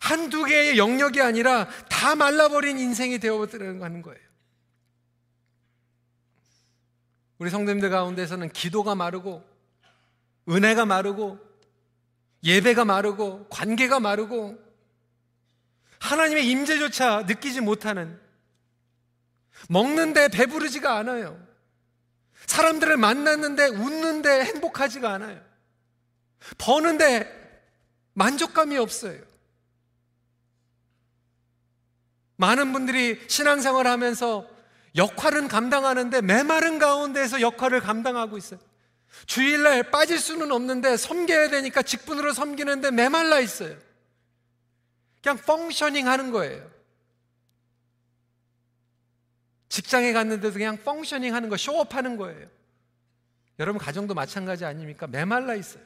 한두 0.00 0.44
개의 0.44 0.76
영역이 0.76 1.20
아니라 1.22 1.68
다 1.88 2.14
말라버린 2.14 2.78
인생이 2.78 3.18
되어버리는 3.18 4.02
거예요. 4.02 4.24
우리 7.38 7.50
성도님들 7.50 7.90
가운데서는 7.90 8.50
기도가 8.50 8.94
마르고 8.94 9.44
은혜가 10.48 10.84
마르고 10.84 11.38
예배가 12.42 12.84
마르고 12.84 13.48
관계가 13.48 14.00
마르고 14.00 14.62
하나님의 15.98 16.48
임재조차 16.48 17.22
느끼지 17.22 17.62
못하는 17.62 18.20
먹는데 19.68 20.28
배부르지가 20.28 20.96
않아요. 20.98 21.53
사람들을 22.46 22.96
만났는데 22.96 23.66
웃는데 23.68 24.44
행복하지가 24.44 25.12
않아요. 25.14 25.40
버는데 26.58 27.44
만족감이 28.12 28.76
없어요. 28.78 29.20
많은 32.36 32.72
분들이 32.72 33.20
신앙생활 33.28 33.86
하면서 33.86 34.46
역할은 34.96 35.48
감당하는데 35.48 36.20
메마른 36.20 36.78
가운데에서 36.78 37.40
역할을 37.40 37.80
감당하고 37.80 38.36
있어요. 38.38 38.60
주일날 39.26 39.90
빠질 39.90 40.18
수는 40.18 40.52
없는데 40.52 40.96
섬겨야 40.96 41.50
되니까 41.50 41.82
직분으로 41.82 42.32
섬기는데 42.32 42.90
메말라 42.90 43.40
있어요. 43.40 43.76
그냥 45.22 45.38
펑셔닝 45.38 46.08
하는 46.08 46.30
거예요. 46.30 46.73
직장에 49.68 50.12
갔는데도 50.12 50.52
그냥 50.52 50.76
펑셔닝 50.82 51.34
하는 51.34 51.48
거, 51.48 51.56
쇼업 51.56 51.94
하는 51.94 52.16
거예요. 52.16 52.48
여러분 53.58 53.78
가정도 53.78 54.14
마찬가지 54.14 54.64
아닙니까? 54.64 55.06
메말라 55.06 55.54
있어요. 55.54 55.82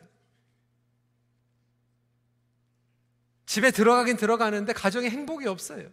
집에 3.47 3.71
들어가긴 3.71 4.17
들어가는데 4.17 4.73
가정에 4.73 5.09
행복이 5.09 5.47
없어요. 5.47 5.89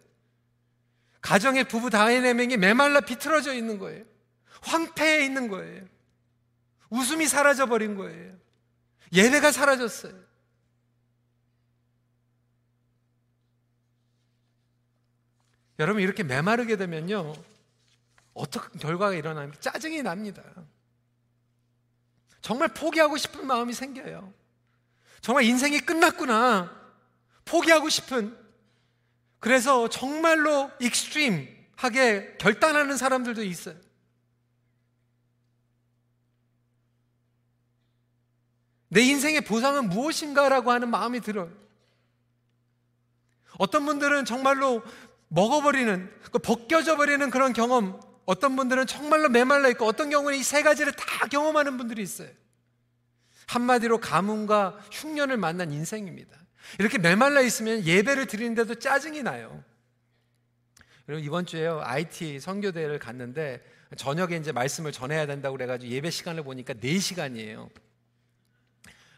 가정의 1.22 1.64
부부 1.64 1.90
다이내믹이 1.90 2.58
메말라 2.58 3.00
비틀어져 3.00 3.54
있는 3.54 3.80
거예요. 3.80 4.06
황폐해 4.62 5.26
있는 5.26 5.48
거예요. 5.48 5.86
웃음이 6.90 7.28
사라져 7.28 7.66
버린 7.66 7.96
거예요. 7.96 8.36
예배가 9.14 9.52
사라졌어요. 9.52 10.14
여러분 15.80 16.02
이렇게 16.02 16.24
메마르게 16.24 16.78
되면요. 16.78 17.34
어떤 18.36 18.70
결과가 18.78 19.14
일어나면 19.14 19.56
짜증이 19.60 20.04
납니다. 20.04 20.44
정말 22.42 22.68
포기하고 22.68 23.18
싶은 23.18 23.48
마음이 23.48 23.74
생겨요. 23.74 24.32
정말 25.22 25.46
인생이 25.46 25.80
끝났구나. 25.80 26.70
포기하고 27.46 27.90
싶은. 27.90 28.38
그래서 29.40 29.88
정말로 29.90 30.70
extreme하게 30.80 32.38
결단하는 32.38 32.98
사람들도 32.98 33.44
있어요. 33.44 33.76
내 38.90 39.02
인생의 39.02 39.42
보상은 39.42 39.90
무엇인가라고 39.90 40.72
하는 40.72 40.90
마음이 40.90 41.22
들어요. 41.22 41.52
어떤 43.58 43.86
분들은 43.86 44.26
정말로 44.26 44.84
먹어버리는, 45.30 46.14
그 46.32 46.40
벗겨져 46.40 46.98
버리는 46.98 47.30
그런 47.30 47.54
경험, 47.54 48.00
어떤 48.26 48.56
분들은 48.56 48.88
정말로 48.88 49.30
메말라 49.30 49.70
있고, 49.70 49.86
어떤 49.86 50.10
경우는 50.10 50.38
이 50.38 50.44
세 50.44 50.64
가지를 50.64 50.92
다 50.94 51.28
경험하는 51.28 51.78
분들이 51.78 52.02
있어요. 52.02 52.30
한마디로 53.48 54.00
가뭄과 54.00 54.80
흉년을 54.92 55.38
만난 55.38 55.72
인생입니다. 55.72 56.36
이렇게 56.80 56.98
메말라 56.98 57.42
있으면 57.42 57.84
예배를 57.86 58.26
드리는데도 58.26 58.76
짜증이 58.76 59.22
나요. 59.22 59.64
그리고 61.06 61.22
이번 61.24 61.46
주에요, 61.46 61.82
IT 61.84 62.40
선교대회를 62.40 62.98
갔는데, 62.98 63.64
저녁에 63.98 64.36
이제 64.38 64.52
말씀을 64.52 64.92
전해야 64.92 65.28
된다고 65.28 65.56
그래가지고 65.56 65.92
예배 65.92 66.10
시간을 66.10 66.44
보니까 66.44 66.74
4 66.74 67.00
시간이에요. 67.00 67.70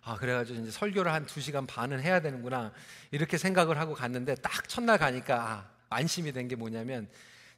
아, 0.04 0.16
그래가지고 0.18 0.60
이제 0.60 0.72
설교를 0.72 1.12
한 1.14 1.26
2 1.26 1.40
시간 1.42 1.66
반은 1.66 2.02
해야 2.02 2.20
되는구나. 2.20 2.74
이렇게 3.12 3.38
생각을 3.38 3.78
하고 3.80 3.94
갔는데 3.94 4.36
딱 4.36 4.68
첫날 4.68 4.98
가니까 4.98 5.42
아, 5.42 5.70
안심이 5.90 6.34
된 6.34 6.50
게 6.50 6.56
뭐냐면 6.58 7.10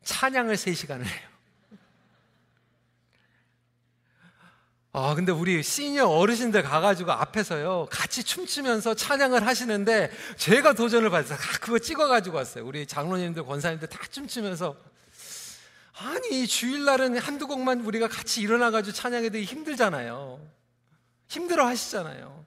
찬양을 0.03 0.55
3 0.55 0.73
시간을 0.75 1.05
해요. 1.07 1.29
아, 4.91 5.13
근데 5.13 5.31
우리 5.31 5.61
시니어 5.61 6.07
어르신들 6.07 6.63
가가지고 6.63 7.11
앞에서요, 7.11 7.87
같이 7.91 8.23
춤추면서 8.23 8.95
찬양을 8.95 9.45
하시는데, 9.45 10.11
제가 10.37 10.73
도전을 10.73 11.11
받아서, 11.11 11.35
아, 11.35 11.59
그거 11.61 11.77
찍어가지고 11.77 12.37
왔어요. 12.37 12.65
우리 12.65 12.87
장로님들, 12.87 13.45
권사님들 13.45 13.87
다 13.87 13.99
춤추면서. 14.09 14.75
아니, 15.93 16.47
주일날은 16.47 17.19
한두 17.19 17.45
곡만 17.45 17.81
우리가 17.81 18.07
같이 18.07 18.41
일어나가지고 18.41 18.95
찬양해도 18.95 19.37
힘들잖아요. 19.37 20.39
힘들어 21.27 21.67
하시잖아요. 21.67 22.45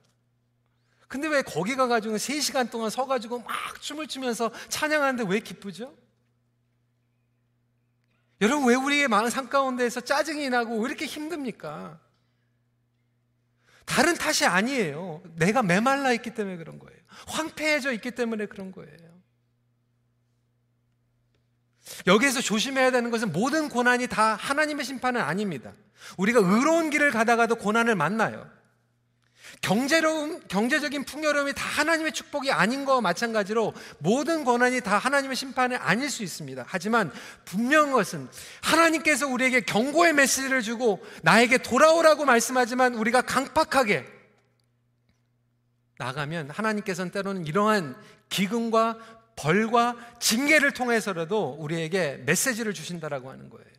근데 1.07 1.29
왜 1.29 1.43
거기 1.43 1.77
가가지고 1.77 2.17
3시간 2.17 2.71
동안 2.71 2.91
서가지고 2.91 3.41
막 3.41 3.81
춤을 3.81 4.09
추면서 4.09 4.51
찬양하는데 4.69 5.31
왜 5.31 5.39
기쁘죠? 5.39 5.95
여러분, 8.41 8.67
왜 8.67 8.75
우리의 8.75 9.07
마음 9.07 9.29
상 9.29 9.49
가운데에서 9.49 10.01
짜증이 10.01 10.49
나고 10.49 10.81
왜 10.81 10.89
이렇게 10.89 11.07
힘듭니까? 11.07 12.01
다른 13.85 14.15
탓이 14.15 14.47
아니에요. 14.47 15.23
내가 15.37 15.63
메말라 15.63 16.13
있기 16.13 16.35
때문에 16.35 16.57
그런 16.57 16.79
거예요. 16.79 16.99
황폐해져 17.27 17.93
있기 17.93 18.13
때문에 18.13 18.47
그런 18.47 18.73
거예요. 18.73 19.13
여기에서 22.07 22.41
조심해야 22.41 22.91
되는 22.91 23.11
것은 23.11 23.33
모든 23.33 23.69
고난이 23.69 24.07
다 24.07 24.35
하나님의 24.35 24.85
심판은 24.85 25.21
아닙니다. 25.21 25.73
우리가 26.17 26.41
의로운 26.41 26.91
길을 26.91 27.11
가다가도 27.11 27.57
고난을 27.57 27.95
만나요. 27.97 28.49
경제로움, 29.61 30.41
경제적인 30.49 31.05
풍요로움이 31.05 31.53
다 31.55 31.63
하나님의 31.65 32.13
축복이 32.13 32.51
아닌 32.51 32.85
거와 32.85 33.01
마찬가지로 33.01 33.75
모든 33.99 34.45
고난이 34.45 34.81
다 34.81 34.99
하나님의 34.99 35.37
심판이 35.37 35.77
아닐 35.77 36.11
수 36.11 36.23
있습니다. 36.23 36.65
하지만 36.67 37.13
분명한 37.45 37.93
것은 37.93 38.29
하나님께서 38.63 39.29
우리에게 39.29 39.61
경고의 39.61 40.15
메시지를 40.15 40.63
주고 40.63 41.05
나에게 41.23 41.59
돌아오라고 41.59 42.25
말씀하지만 42.25 42.95
우리가 42.95 43.23
강팍하게 43.23 44.07
나가면 45.99 46.51
하나님께서는 46.51 47.13
때로는 47.13 47.47
이러한 47.47 47.97
기근과 48.29 48.99
벌과 49.37 49.97
징계를 50.19 50.73
통해서라도 50.73 51.57
우리에게 51.59 52.23
메시지를 52.27 52.75
주신다라고 52.75 53.31
하는 53.31 53.49
거예요. 53.51 53.72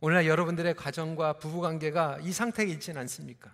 오늘날 0.00 0.26
여러분들의 0.26 0.74
가정과 0.74 1.34
부부 1.34 1.60
관계가 1.60 2.18
이 2.22 2.32
상태에 2.32 2.66
있지는 2.66 3.00
않습니까? 3.02 3.50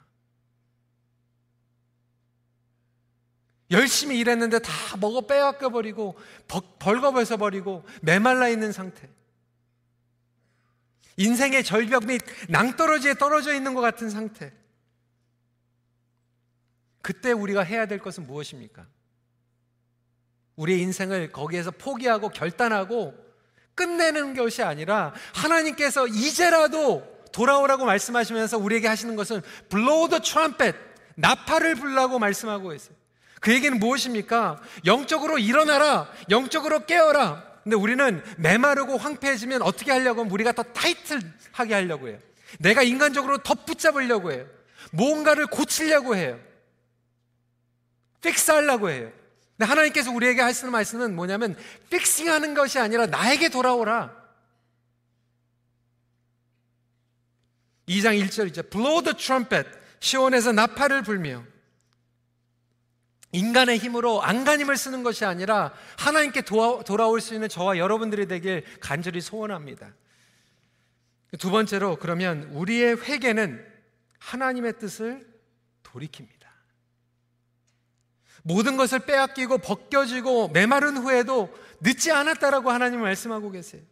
열심히 3.70 4.18
일했는데 4.18 4.58
다 4.58 4.72
먹어 5.00 5.22
빼앗겨 5.22 5.70
버리고 5.70 6.16
벌거벗어 6.78 7.38
버리고 7.38 7.84
메말라 8.02 8.48
있는 8.48 8.72
상태. 8.72 9.08
인생의 11.16 11.64
절벽 11.64 12.06
및 12.06 12.20
낭떠러지에 12.48 13.14
떨어져 13.14 13.54
있는 13.54 13.74
것 13.74 13.80
같은 13.80 14.10
상태. 14.10 14.52
그때 17.00 17.32
우리가 17.32 17.62
해야 17.62 17.86
될 17.86 17.98
것은 17.98 18.26
무엇입니까? 18.26 18.86
우리의 20.56 20.80
인생을 20.82 21.32
거기에서 21.32 21.70
포기하고 21.70 22.28
결단하고 22.28 23.23
끝내는 23.74 24.34
것이 24.34 24.62
아니라 24.62 25.12
하나님께서 25.34 26.06
이제라도 26.06 27.02
돌아오라고 27.32 27.84
말씀하시면서 27.84 28.58
우리에게 28.58 28.86
하시는 28.86 29.16
것은 29.16 29.42
blow 29.68 30.08
the 30.08 30.22
trumpet 30.22 30.78
나팔을 31.16 31.74
불라고 31.74 32.18
말씀하고 32.18 32.72
있어요. 32.74 32.96
그 33.40 33.52
얘기는 33.52 33.78
무엇입니까? 33.78 34.60
영적으로 34.86 35.38
일어나라. 35.38 36.08
영적으로 36.30 36.86
깨어라. 36.86 37.44
근데 37.62 37.76
우리는 37.76 38.22
메마르고 38.38 38.96
황폐해지면 38.96 39.62
어떻게 39.62 39.90
하려고 39.90 40.20
하면 40.20 40.32
우리가 40.32 40.52
더 40.52 40.62
타이틀하게 40.62 41.74
하려고 41.74 42.08
해요. 42.08 42.18
내가 42.58 42.82
인간적으로 42.82 43.38
더 43.38 43.54
붙잡으려고 43.54 44.32
해요. 44.32 44.46
뭔가를 44.92 45.46
고치려고 45.46 46.14
해요. 46.14 46.38
픽스하려고 48.20 48.90
해요. 48.90 49.10
근데 49.56 49.68
하나님께서 49.68 50.10
우리에게 50.10 50.40
하시는 50.40 50.72
말씀은 50.72 51.14
뭐냐면 51.14 51.56
픽싱하는 51.90 52.54
것이 52.54 52.78
아니라 52.78 53.06
나에게 53.06 53.48
돌아오라. 53.50 54.24
2장 57.88 58.20
1절 58.20 58.48
이제 58.48 58.62
blow 58.62 59.02
the 59.02 59.16
trumpet 59.16 59.68
시온에서 60.00 60.52
나팔을 60.52 61.02
불며 61.02 61.44
인간의 63.32 63.78
힘으로 63.78 64.22
안간힘을 64.22 64.76
쓰는 64.76 65.02
것이 65.02 65.24
아니라 65.24 65.72
하나님께 65.98 66.42
도와, 66.42 66.82
돌아올 66.82 67.20
수 67.20 67.34
있는 67.34 67.48
저와 67.48 67.78
여러분들이 67.78 68.26
되길 68.26 68.64
간절히 68.80 69.20
소원합니다. 69.20 69.92
두 71.38 71.50
번째로 71.50 71.96
그러면 71.96 72.44
우리의 72.52 72.96
회개는 73.02 73.64
하나님의 74.18 74.78
뜻을 74.78 75.26
돌이킵니다. 75.82 76.33
모든 78.42 78.76
것을 78.76 79.00
빼앗기고 79.00 79.58
벗겨지고 79.58 80.48
메마른 80.48 80.96
후에도 80.96 81.54
늦지 81.80 82.10
않았다라고 82.12 82.70
하나님 82.70 83.00
말씀하고 83.00 83.50
계세요. 83.50 83.82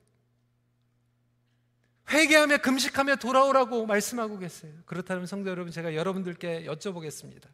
회개하며 2.11 2.59
금식하며 2.59 3.17
돌아오라고 3.17 3.87
말씀하고 3.87 4.39
계세요. 4.39 4.73
그렇다면 4.87 5.27
성도 5.27 5.51
여러분 5.51 5.73
제가 5.73 5.95
여러분들께 5.95 6.65
여쭤보겠습니다. 6.65 7.49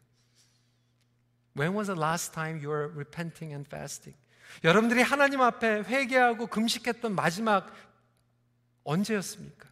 When 1.57 1.75
was 1.75 1.87
the 1.87 1.99
last 1.99 2.33
time 2.33 2.59
you 2.59 2.69
were 2.69 2.91
repenting 2.93 3.53
and 3.53 3.67
fasting? 3.67 4.17
여러분들이 4.63 5.01
하나님 5.01 5.41
앞에 5.41 5.83
회개하고 5.83 6.47
금식했던 6.47 7.15
마지막 7.15 7.73
언제였습니까? 8.83 9.68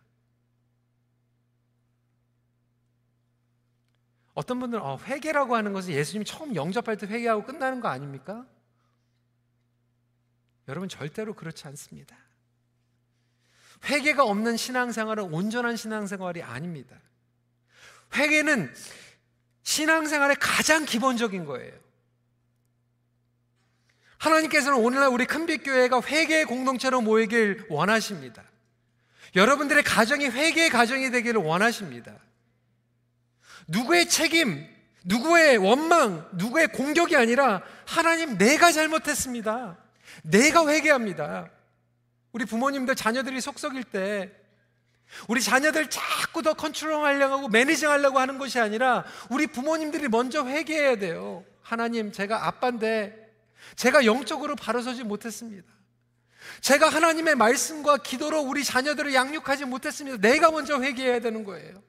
어떤 4.38 4.60
분들은 4.60 4.84
어, 4.84 5.00
회개라고 5.00 5.56
하는 5.56 5.74
것은 5.74 5.94
예수님이 5.94 6.24
처음 6.24 6.54
영접할 6.54 6.96
때 6.96 7.08
회개하고 7.08 7.44
끝나는 7.44 7.80
거 7.80 7.88
아닙니까? 7.88 8.46
여러분 10.68 10.88
절대로 10.88 11.34
그렇지 11.34 11.66
않습니다. 11.70 12.16
회개가 13.86 14.24
없는 14.24 14.56
신앙생활은 14.56 15.34
온전한 15.34 15.76
신앙생활이 15.76 16.44
아닙니다. 16.44 16.96
회개는 18.14 18.72
신앙생활의 19.64 20.36
가장 20.40 20.86
기본적인 20.86 21.46
거예요. 21.46 21.74
하나님께서는 24.20 24.78
오늘날 24.78 25.10
우리 25.10 25.26
큰빛교회가 25.26 26.04
회개의 26.04 26.46
공동체로 26.46 27.02
모이길 27.02 27.66
원하십니다. 27.72 28.44
여러분들의 29.36 29.82
가정이 29.82 30.28
회개의 30.28 30.70
가정이 30.70 31.10
되기를 31.10 31.42
원하십니다. 31.42 32.27
누구의 33.68 34.10
책임, 34.10 34.68
누구의 35.06 35.58
원망, 35.58 36.28
누구의 36.34 36.70
공격이 36.70 37.16
아니라 37.16 37.62
하나님 37.86 38.38
내가 38.38 38.72
잘못했습니다. 38.72 39.78
내가 40.24 40.68
회개합니다. 40.68 41.50
우리 42.32 42.46
부모님들 42.46 42.96
자녀들이 42.96 43.40
속썩일 43.42 43.84
때 43.86 44.32
우리 45.28 45.42
자녀들 45.42 45.90
자꾸 45.90 46.42
더 46.42 46.54
컨트롤 46.54 47.04
하려고 47.06 47.48
매니징 47.48 47.90
하려고 47.90 48.20
하는 48.20 48.38
것이 48.38 48.60
아니라 48.60 49.06
우리 49.30 49.48
부모님들이 49.48 50.08
먼저 50.10 50.46
회개해야 50.46 50.98
돼요. 50.98 51.46
하나님, 51.62 52.12
제가 52.12 52.48
아빠인데 52.48 53.34
제가 53.76 54.06
영적으로 54.06 54.56
바로 54.56 54.82
서지 54.82 55.04
못했습니다. 55.04 55.68
제가 56.62 56.90
하나님의 56.90 57.36
말씀과 57.36 57.98
기도로 57.98 58.42
우리 58.42 58.64
자녀들을 58.64 59.14
양육하지 59.14 59.66
못했습니다. 59.66 60.18
내가 60.18 60.52
먼저 60.52 60.82
회개해야 60.82 61.20
되는 61.20 61.44
거예요. 61.44 61.82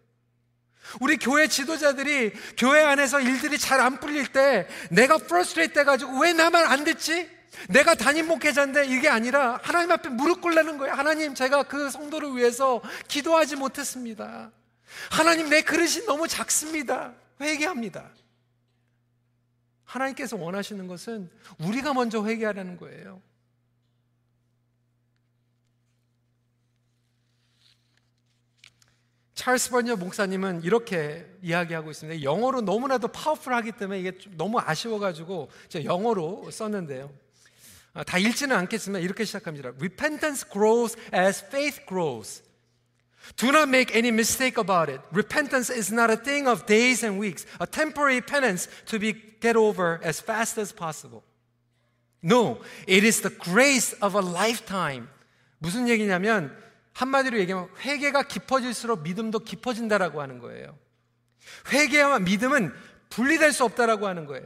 우리 1.00 1.16
교회 1.16 1.46
지도자들이 1.46 2.32
교회 2.56 2.82
안에서 2.82 3.20
일들이 3.20 3.58
잘 3.58 3.78
안 3.80 4.00
풀릴 4.00 4.26
때 4.28 4.66
내가 4.90 5.18
frustrate 5.18 5.74
돼가지고 5.74 6.20
왜 6.20 6.32
나만 6.32 6.66
안 6.66 6.84
됐지? 6.84 7.30
내가 7.68 7.94
담임 7.94 8.26
목회자인데 8.26 8.86
이게 8.86 9.08
아니라 9.08 9.58
하나님 9.62 9.90
앞에 9.92 10.08
무릎 10.08 10.40
꿇라는 10.40 10.78
거예요. 10.78 10.94
하나님, 10.94 11.34
제가 11.34 11.64
그 11.64 11.90
성도를 11.90 12.36
위해서 12.36 12.80
기도하지 13.08 13.56
못했습니다. 13.56 14.50
하나님, 15.10 15.48
내 15.48 15.62
그릇이 15.62 16.04
너무 16.06 16.28
작습니다. 16.28 17.14
회개합니다. 17.40 18.10
하나님께서 19.84 20.36
원하시는 20.36 20.86
것은 20.86 21.30
우리가 21.58 21.94
먼저 21.94 22.24
회개하라는 22.24 22.76
거예요. 22.76 23.22
찰스 29.38 29.70
번녀 29.70 29.94
목사님은 29.94 30.64
이렇게 30.64 31.24
이야기하고 31.42 31.92
있습니다. 31.92 32.24
영어로 32.24 32.60
너무나도 32.60 33.06
파워풀하기 33.06 33.70
때문에 33.70 34.00
이게 34.00 34.12
너무 34.32 34.58
아쉬워가지고 34.58 35.48
제가 35.68 35.84
영어로 35.84 36.50
썼는데요. 36.50 37.08
아, 37.94 38.02
다 38.02 38.18
읽지는 38.18 38.56
않겠지만 38.56 39.00
이렇게 39.00 39.24
시작합니다. 39.24 39.68
Repentance 39.78 40.44
grows 40.52 40.96
as 41.14 41.44
faith 41.46 41.86
grows. 41.86 42.42
Do 43.36 43.50
not 43.50 43.68
make 43.68 43.94
any 43.94 44.08
mistake 44.08 44.58
about 44.58 44.90
it. 44.90 45.00
Repentance 45.12 45.72
is 45.72 45.94
not 45.94 46.10
a 46.10 46.16
thing 46.16 46.48
of 46.48 46.66
days 46.66 47.06
and 47.06 47.20
weeks, 47.20 47.46
a 47.60 47.66
temporary 47.66 48.20
penance 48.20 48.68
to 48.86 48.98
be 48.98 49.14
get 49.40 49.56
over 49.56 50.00
as 50.04 50.20
fast 50.20 50.58
as 50.58 50.74
possible. 50.74 51.22
No, 52.20 52.58
it 52.88 53.04
is 53.04 53.20
the 53.20 53.30
grace 53.30 53.94
of 54.02 54.18
a 54.18 54.20
lifetime. 54.20 55.06
무슨 55.60 55.86
얘기냐면 55.86 56.50
한마디로 56.98 57.38
얘기하면 57.38 57.68
회개가 57.78 58.24
깊어질수록 58.24 59.02
믿음도 59.02 59.38
깊어진다라고 59.38 60.20
하는 60.20 60.40
거예요. 60.40 60.76
회개와 61.70 62.18
믿음은 62.18 62.74
분리될 63.08 63.52
수 63.52 63.64
없다라고 63.64 64.08
하는 64.08 64.26
거예요. 64.26 64.44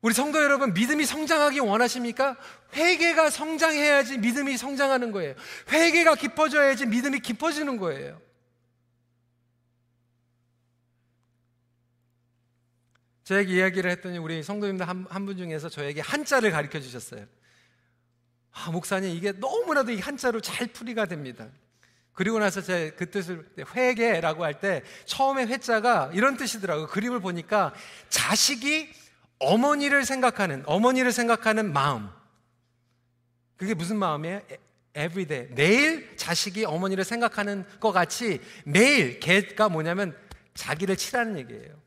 우리 0.00 0.14
성도 0.14 0.40
여러분, 0.40 0.72
믿음이 0.72 1.04
성장하기 1.04 1.58
원하십니까? 1.58 2.36
회개가 2.74 3.30
성장해야지 3.30 4.18
믿음이 4.18 4.56
성장하는 4.56 5.10
거예요. 5.10 5.34
회개가 5.72 6.14
깊어져야지 6.14 6.86
믿음이 6.86 7.18
깊어지는 7.18 7.76
거예요. 7.78 8.20
저에게 13.24 13.52
이야기를 13.54 13.90
했더니 13.90 14.18
우리 14.18 14.44
성도님들 14.44 14.86
한 14.86 15.04
분 15.26 15.36
중에서 15.36 15.68
저에게 15.68 16.00
한자를 16.02 16.52
가르쳐 16.52 16.78
주셨어요. 16.78 17.26
아, 18.64 18.70
목사님, 18.70 19.14
이게 19.16 19.32
너무나도 19.32 19.92
이 19.92 20.00
한자로 20.00 20.40
잘 20.40 20.66
풀이가 20.66 21.06
됩니다. 21.06 21.46
그리고 22.12 22.38
나서 22.40 22.60
제 22.60 22.92
그 22.96 23.10
뜻을 23.10 23.48
회개라고 23.76 24.44
할 24.44 24.60
때 24.60 24.82
처음에 25.04 25.46
회자가 25.46 26.10
이런 26.14 26.36
뜻이더라고요. 26.36 26.88
그림을 26.88 27.20
보니까 27.20 27.72
자식이 28.08 28.92
어머니를 29.38 30.04
생각하는, 30.04 30.64
어머니를 30.66 31.12
생각하는 31.12 31.72
마음. 31.72 32.08
그게 33.56 33.74
무슨 33.74 33.96
마음이에요? 33.98 34.40
everyday. 34.96 35.54
매일 35.54 36.16
자식이 36.16 36.64
어머니를 36.64 37.04
생각하는 37.04 37.64
것 37.78 37.92
같이 37.92 38.40
매일 38.64 39.20
개가 39.20 39.68
뭐냐면 39.68 40.16
자기를 40.54 40.96
치라는 40.96 41.38
얘기예요. 41.38 41.80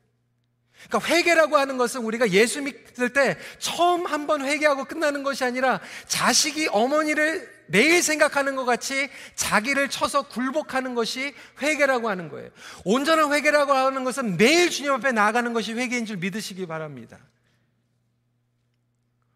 그러니까 0.88 1.14
회개라고 1.14 1.58
하는 1.58 1.78
것은 1.78 2.02
우리가 2.02 2.30
예수 2.32 2.62
믿을 2.62 3.14
때 3.14 3.38
처음 3.60 4.06
한 4.06 4.28
번 4.28 4.46
회개하고 4.46 4.86
끝나는 4.86 5.24
것이 5.24 5.44
아니라 5.44 5.80
자식이 6.08 6.70
어머니를 6.72 7.62
매일 7.68 8.04
생각하는 8.04 8.56
것 8.56 8.66
같이 8.66 9.10
자기를 9.36 9.90
쳐서 9.90 10.24
굴복하는 10.24 10.94
것이 10.94 11.34
회개라고 11.62 12.10
하는 12.10 12.30
거예요. 12.30 12.50
온전한 12.84 13.32
회개라고 13.34 13.74
하는 13.74 14.04
것은 14.04 14.38
매일 14.38 14.70
주님 14.70 14.92
앞에 14.92 15.12
나아가는 15.12 15.52
것이 15.54 15.74
회개인 15.74 16.06
줄 16.06 16.18
믿으시기 16.18 16.68
바랍니다. 16.68 17.18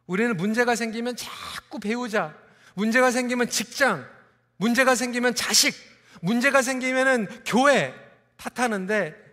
우리는 0.05 0.35
문제가 0.37 0.75
생기면 0.75 1.15
자꾸 1.15 1.79
배우자, 1.79 2.35
문제가 2.75 3.09
생기면 3.09 3.49
직장, 3.49 4.05
문제가 4.57 4.93
생기면 4.95 5.33
자식, 5.33 5.73
문제가 6.21 6.61
생기면은 6.61 7.27
교회 7.45 7.93
탓하는데 8.37 9.24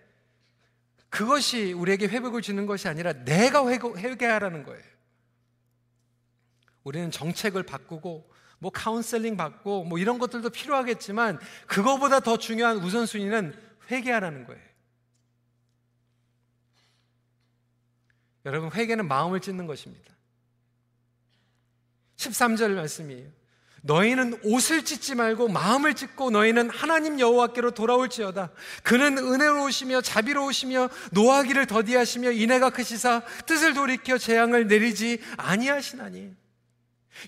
그것이 1.12 1.74
우리에게 1.74 2.08
회복을 2.08 2.40
주는 2.40 2.64
것이 2.64 2.88
아니라 2.88 3.12
내가 3.12 3.68
회개하라는 3.68 4.62
거예요. 4.62 4.82
우리는 6.84 7.10
정책을 7.10 7.64
바꾸고 7.64 8.32
뭐 8.58 8.70
카운셀링 8.70 9.36
받고 9.36 9.84
뭐 9.84 9.98
이런 9.98 10.18
것들도 10.18 10.48
필요하겠지만 10.48 11.38
그거보다 11.66 12.20
더 12.20 12.38
중요한 12.38 12.78
우선순위는 12.78 13.54
회개하라는 13.90 14.46
거예요. 14.46 14.62
여러분 18.46 18.72
회개는 18.72 19.06
마음을 19.06 19.40
찢는 19.40 19.66
것입니다. 19.66 20.14
13절 22.16 22.70
말씀이에요. 22.70 23.30
너희는 23.82 24.38
옷을 24.44 24.84
찢지 24.84 25.14
말고 25.16 25.48
마음을 25.48 25.94
찢고 25.94 26.30
너희는 26.30 26.70
하나님 26.70 27.18
여호와께로 27.18 27.72
돌아올지어다. 27.72 28.50
그는 28.82 29.18
은혜로우시며 29.18 30.00
자비로우시며 30.02 30.88
노하기를 31.10 31.66
더디하시며 31.66 32.32
인애가 32.32 32.70
크시사 32.70 33.22
뜻을 33.46 33.74
돌이켜 33.74 34.18
재앙을 34.18 34.68
내리지 34.68 35.20
아니하시나니. 35.36 36.32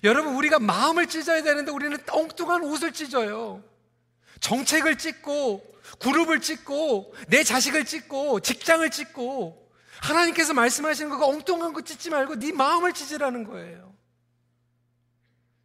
여러분 0.03 0.35
우리가 0.35 0.59
마음을 0.59 1.07
찢어야 1.07 1.43
되는데 1.43 1.71
우리는 1.71 1.97
엉뚱한 2.09 2.63
옷을 2.63 2.93
찢어요. 2.93 3.61
정책을 4.39 4.97
찢고 4.97 5.75
그룹을 5.99 6.39
찢고 6.39 7.13
내 7.27 7.43
자식을 7.43 7.85
찢고 7.85 8.39
직장을 8.39 8.89
찢고 8.89 9.69
하나님께서 10.01 10.53
말씀하시는 10.53 11.09
거 11.09 11.25
엉뚱한 11.27 11.73
거 11.73 11.81
찢지 11.81 12.09
말고 12.09 12.39
네 12.39 12.51
마음을 12.53 12.93
찢으라는 12.93 13.43
거예요. 13.43 13.94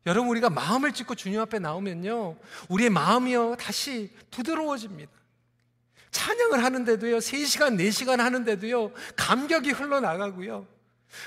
여러분 0.06 0.30
우리가 0.30 0.50
마음을 0.50 0.92
찢고 0.92 1.14
주님 1.14 1.40
앞에 1.40 1.58
나오면요 1.58 2.36
우리의 2.68 2.90
마음이요 2.90 3.56
다시 3.56 4.10
부드러워집니다. 4.30 5.10
찬양을 6.10 6.64
하는데도요 6.64 7.18
3시간 7.18 7.76
4시간 7.76 8.18
하는데도요 8.18 8.92
감격이 9.16 9.70
흘러나가고요. 9.70 10.66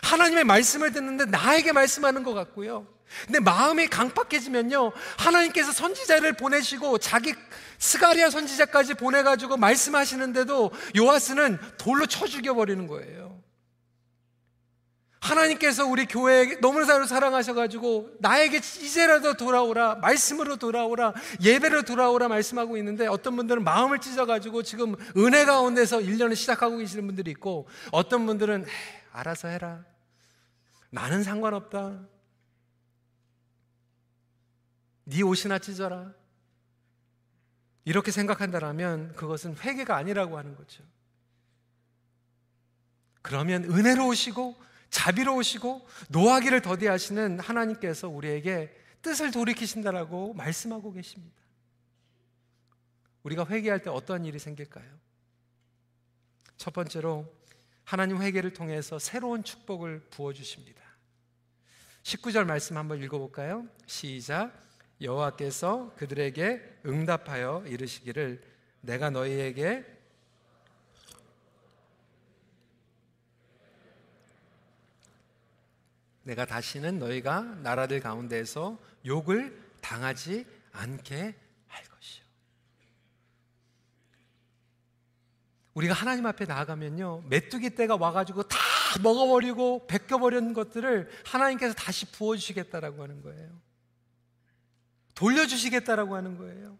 하나님의 0.02 0.44
말씀을 0.46 0.92
듣는데 0.92 1.26
나에게 1.26 1.72
말씀하는 1.72 2.24
것 2.24 2.34
같고요. 2.34 2.88
근데 3.26 3.40
마음이 3.40 3.88
강팍해지면요 3.88 4.92
하나님께서 5.18 5.72
선지자를 5.72 6.34
보내시고 6.34 6.98
자기 6.98 7.34
스가리아 7.78 8.30
선지자까지 8.30 8.96
보내가지고 8.96 9.58
말씀하시는데도 9.58 10.72
요아스는 10.98 11.60
돌로 11.78 12.06
쳐 12.08 12.26
죽여버리는 12.26 12.88
거예요 12.88 13.23
하나님께서 15.24 15.86
우리 15.86 16.06
교회에 16.06 16.58
너무나도 16.62 17.06
사랑하셔가지고 17.06 18.18
나에게 18.20 18.58
이제라도 18.58 19.36
돌아오라 19.36 19.96
말씀으로 19.96 20.58
돌아오라 20.58 21.14
예배로 21.42 21.84
돌아오라 21.84 22.28
말씀하고 22.28 22.78
있는데 22.78 23.08
어떤 23.08 23.36
분들은 23.36 23.64
마음을 23.64 24.00
찢어가지고 24.00 24.64
지금 24.64 24.96
은혜 25.16 25.46
가운데서 25.46 26.00
1년을 26.00 26.36
시작하고 26.36 26.78
계시는 26.78 27.06
분들이 27.08 27.32
있고 27.32 27.68
어떤 27.92 28.26
분들은 28.26 28.66
알아서 29.14 29.48
해라 29.48 29.86
나는 30.90 31.24
상관없다 31.24 32.02
네 35.06 35.22
옷이나 35.22 35.60
찢어라. 35.60 36.14
이렇게 37.86 38.12
생각한다면 38.12 39.14
그것은 39.16 39.58
회개가 39.58 39.96
아니라고 39.96 40.38
하는 40.38 40.56
거죠. 40.56 40.84
그러면 43.22 43.66
은혜로우시고 43.66 44.56
자비로우시고 44.94 45.88
노하기를 46.10 46.62
더디하시는 46.62 47.40
하나님께서 47.40 48.08
우리에게 48.08 48.72
뜻을 49.02 49.32
돌이키신다라고 49.32 50.34
말씀하고 50.36 50.94
계십니다. 50.94 51.36
우리가 53.24 53.48
회개할 53.48 53.82
때 53.82 53.90
어떠한 53.90 54.26
일이 54.26 54.38
생길까요? 54.38 54.86
첫 56.58 56.74
번째로 56.74 57.26
하나님 57.84 58.22
회개를 58.22 58.54
통해서 58.54 59.00
새로운 59.00 59.44
축복을 59.44 60.10
부어 60.12 60.32
주십니다. 60.32 60.82
19절 62.04 62.46
말씀 62.46 62.78
한번 62.78 63.02
읽어 63.02 63.18
볼까요? 63.18 63.68
시작. 63.88 64.54
여호와께서 65.02 65.96
그들에게 65.96 66.82
응답하여 66.86 67.64
이르시기를 67.66 68.44
내가 68.82 69.10
너희에게 69.10 69.93
내가 76.24 76.46
다시는 76.46 77.00
너희가 77.00 77.42
나라들 77.62 78.00
가운데에서 78.00 78.80
욕을 79.06 79.62
당하지 79.82 80.46
않게 80.72 81.36
할 81.68 81.84
것이요. 81.86 82.24
우리가 85.74 85.94
하나님 85.94 86.26
앞에 86.26 86.46
나아가면요, 86.46 87.24
메뚜기 87.28 87.76
떼가 87.76 87.98
와가지고 87.98 88.44
다 88.44 88.58
먹어버리고 89.02 89.88
벗겨버린 89.88 90.54
것들을 90.54 91.10
하나님께서 91.26 91.74
다시 91.74 92.06
부어주시겠다라고 92.12 93.04
하는 93.04 93.22
거예요. 93.22 93.62
돌려주시겠다라고 95.16 96.16
하는 96.16 96.38
거예요. 96.38 96.78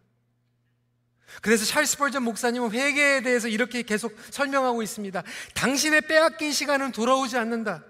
그래서 1.42 1.64
찰스 1.64 1.98
벌전 1.98 2.22
목사님은 2.22 2.70
회개에 2.70 3.22
대해서 3.22 3.48
이렇게 3.48 3.82
계속 3.82 4.16
설명하고 4.30 4.82
있습니다. 4.82 5.22
당신의 5.54 6.02
빼앗긴 6.02 6.52
시간은 6.52 6.92
돌아오지 6.92 7.36
않는다. 7.36 7.84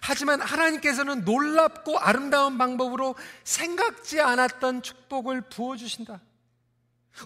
하지만 0.00 0.40
하나님께서는 0.40 1.24
놀랍고 1.24 1.98
아름다운 1.98 2.58
방법으로 2.58 3.14
생각지 3.44 4.20
않았던 4.20 4.82
축복을 4.82 5.42
부어주신다. 5.42 6.20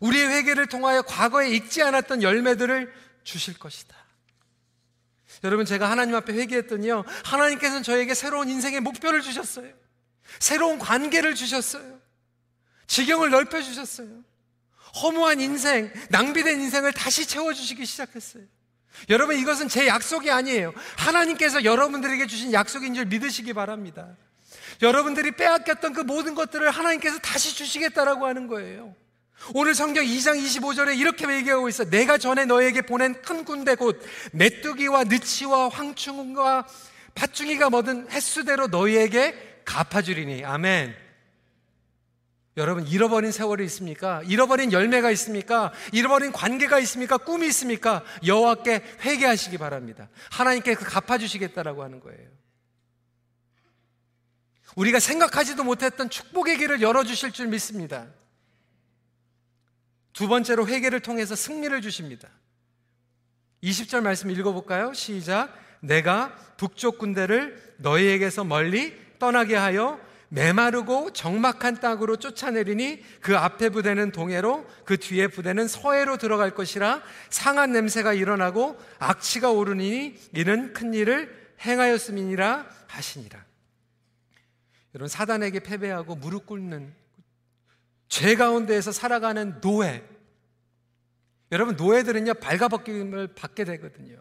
우리의 0.00 0.28
회개를 0.28 0.66
통하여 0.66 1.02
과거에 1.02 1.50
익지 1.50 1.82
않았던 1.82 2.22
열매들을 2.22 2.92
주실 3.24 3.58
것이다. 3.58 3.96
여러분, 5.44 5.66
제가 5.66 5.90
하나님 5.90 6.14
앞에 6.14 6.32
회개했더니요, 6.32 7.04
하나님께서는 7.24 7.82
저에게 7.82 8.14
새로운 8.14 8.48
인생의 8.48 8.80
목표를 8.80 9.22
주셨어요. 9.22 9.72
새로운 10.38 10.78
관계를 10.78 11.35
주셨어요. 11.35 12.00
지경을 12.87 13.30
넓혀주셨어요. 13.30 14.08
허무한 15.02 15.40
인생, 15.40 15.92
낭비된 16.11 16.61
인생을 16.61 16.92
다시 16.92 17.26
채워주시기 17.26 17.85
시작했어요. 17.87 18.44
여러분, 19.09 19.37
이것은 19.37 19.68
제 19.68 19.87
약속이 19.87 20.31
아니에요. 20.31 20.72
하나님께서 20.96 21.64
여러분들에게 21.64 22.26
주신 22.26 22.52
약속인 22.52 22.94
줄 22.94 23.07
믿으시기 23.07 23.52
바랍니다. 23.52 24.16
여러분들이 24.81 25.33
빼앗겼던 25.33 25.92
그 25.92 26.00
모든 26.00 26.35
것들을 26.35 26.70
하나님께서 26.70 27.18
다시 27.18 27.55
주시겠다라고 27.57 28.26
하는 28.26 28.46
거예요. 28.46 28.94
오늘 29.55 29.74
성경 29.74 30.05
2장 30.05 30.40
25절에 30.40 30.96
이렇게 30.96 31.28
얘기하고 31.28 31.68
있어. 31.68 31.85
내가 31.85 32.16
전에 32.16 32.44
너에게 32.44 32.83
보낸 32.83 33.20
큰 33.22 33.44
군대 33.44 33.74
곧 33.74 34.00
메뚜기와 34.33 35.05
느치와 35.05 35.68
황충과 35.68 36.66
팥중이가 37.14 37.70
뭐든 37.70 38.09
횟수대로 38.11 38.68
너희에게 38.68 39.62
갚아주리니. 39.64 40.44
아멘. 40.44 40.94
여러분 42.56 42.86
잃어버린 42.86 43.32
세월이 43.32 43.64
있습니까? 43.64 44.22
잃어버린 44.24 44.72
열매가 44.72 45.10
있습니까? 45.12 45.72
잃어버린 45.92 46.32
관계가 46.32 46.78
있습니까? 46.80 47.16
꿈이 47.16 47.46
있습니까? 47.46 48.04
여호와께 48.26 48.82
회개하시기 49.00 49.56
바랍니다. 49.56 50.08
하나님께 50.30 50.74
그 50.74 50.84
갚아주시겠다라고 50.84 51.82
하는 51.82 52.00
거예요. 52.00 52.28
우리가 54.76 55.00
생각하지도 55.00 55.64
못했던 55.64 56.10
축복의 56.10 56.58
길을 56.58 56.82
열어주실 56.82 57.32
줄 57.32 57.46
믿습니다. 57.48 58.06
두 60.12 60.28
번째로 60.28 60.66
회개를 60.66 61.00
통해서 61.00 61.34
승리를 61.34 61.80
주십니다. 61.80 62.28
20절 63.62 64.02
말씀 64.02 64.30
읽어볼까요? 64.30 64.92
시작. 64.92 65.54
내가 65.80 66.34
북쪽 66.58 66.98
군대를 66.98 67.76
너희에게서 67.78 68.44
멀리 68.44 68.94
떠나게 69.18 69.56
하여 69.56 69.98
메마르고 70.33 71.12
적막한 71.12 71.81
땅으로 71.81 72.16
쫓아내리니 72.16 73.03
그 73.21 73.37
앞에 73.37 73.68
부대는 73.68 74.12
동해로 74.12 74.66
그 74.87 74.97
뒤에 74.97 75.29
부대는 75.29 75.68
서해로 75.68 76.16
들어갈 76.16 76.55
것이라 76.55 77.03
상한 77.29 77.73
냄새가 77.73 78.14
일어나고 78.14 78.79
악취가 78.99 79.51
오르니 79.51 80.16
이는 80.35 80.73
큰 80.73 80.95
일을 80.95 81.55
행하였음이니라 81.61 82.66
하시니라. 82.88 83.45
여러분 84.95 85.09
사단에게 85.09 85.61
패배하고 85.61 86.16
무릎 86.16 86.47
꿇는 86.47 86.95
죄 88.09 88.35
가운데에서 88.35 88.90
살아가는 88.90 89.61
노예. 89.61 90.03
여러분 91.51 91.77
노예들은요 91.77 92.35
발가벗김을 92.35 93.35
받게 93.35 93.64
되거든요. 93.64 94.16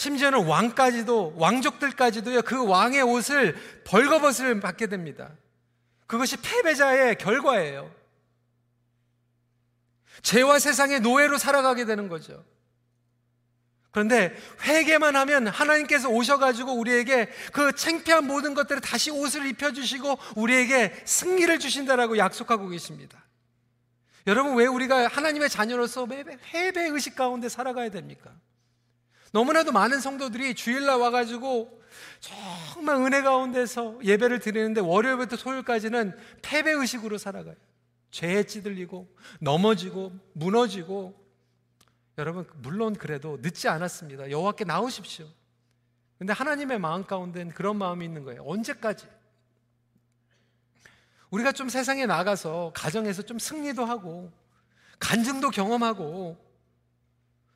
심지어는 0.00 0.46
왕까지도, 0.46 1.34
왕족들까지도요, 1.36 2.40
그 2.40 2.66
왕의 2.66 3.02
옷을 3.02 3.54
벌거벗을 3.84 4.58
받게 4.58 4.86
됩니다. 4.86 5.30
그것이 6.06 6.38
패배자의 6.38 7.18
결과예요. 7.18 7.94
죄와 10.22 10.58
세상의 10.58 11.00
노예로 11.00 11.36
살아가게 11.36 11.84
되는 11.84 12.08
거죠. 12.08 12.42
그런데 13.90 14.34
회개만 14.62 15.16
하면 15.16 15.48
하나님께서 15.48 16.08
오셔가지고 16.08 16.72
우리에게 16.72 17.28
그 17.52 17.74
창피한 17.74 18.26
모든 18.26 18.54
것들을 18.54 18.80
다시 18.80 19.10
옷을 19.10 19.44
입혀주시고 19.48 20.18
우리에게 20.36 20.94
승리를 21.04 21.58
주신다라고 21.58 22.16
약속하고 22.16 22.68
계십니다. 22.68 23.22
여러분 24.26 24.56
왜 24.56 24.64
우리가 24.64 25.08
하나님의 25.08 25.50
자녀로서 25.50 26.06
회배 26.06 26.86
의식 26.86 27.16
가운데 27.16 27.50
살아가야 27.50 27.90
됩니까? 27.90 28.30
너무나도 29.32 29.72
많은 29.72 30.00
성도들이 30.00 30.54
주일날 30.54 30.98
와가지고 30.98 31.80
정말 32.20 32.96
은혜 32.96 33.22
가운데서 33.22 34.00
예배를 34.02 34.40
드리는데 34.40 34.80
월요일부터 34.80 35.36
토요일까지는 35.36 36.16
패배 36.42 36.72
의식으로 36.72 37.18
살아가요. 37.18 37.54
죄에 38.10 38.44
찌들리고 38.44 39.08
넘어지고 39.40 40.12
무너지고 40.32 41.18
여러분 42.18 42.46
물론 42.56 42.94
그래도 42.94 43.38
늦지 43.40 43.68
않았습니다. 43.68 44.30
여호와께 44.30 44.64
나오십시오. 44.64 45.26
근데 46.18 46.32
하나님의 46.32 46.78
마음 46.78 47.04
가운데는 47.04 47.54
그런 47.54 47.76
마음이 47.76 48.04
있는 48.04 48.24
거예요. 48.24 48.44
언제까지? 48.44 49.06
우리가 51.30 51.52
좀 51.52 51.68
세상에 51.68 52.06
나가서 52.06 52.72
가정에서 52.74 53.22
좀 53.22 53.38
승리도 53.38 53.84
하고 53.84 54.30
간증도 54.98 55.50
경험하고 55.50 56.36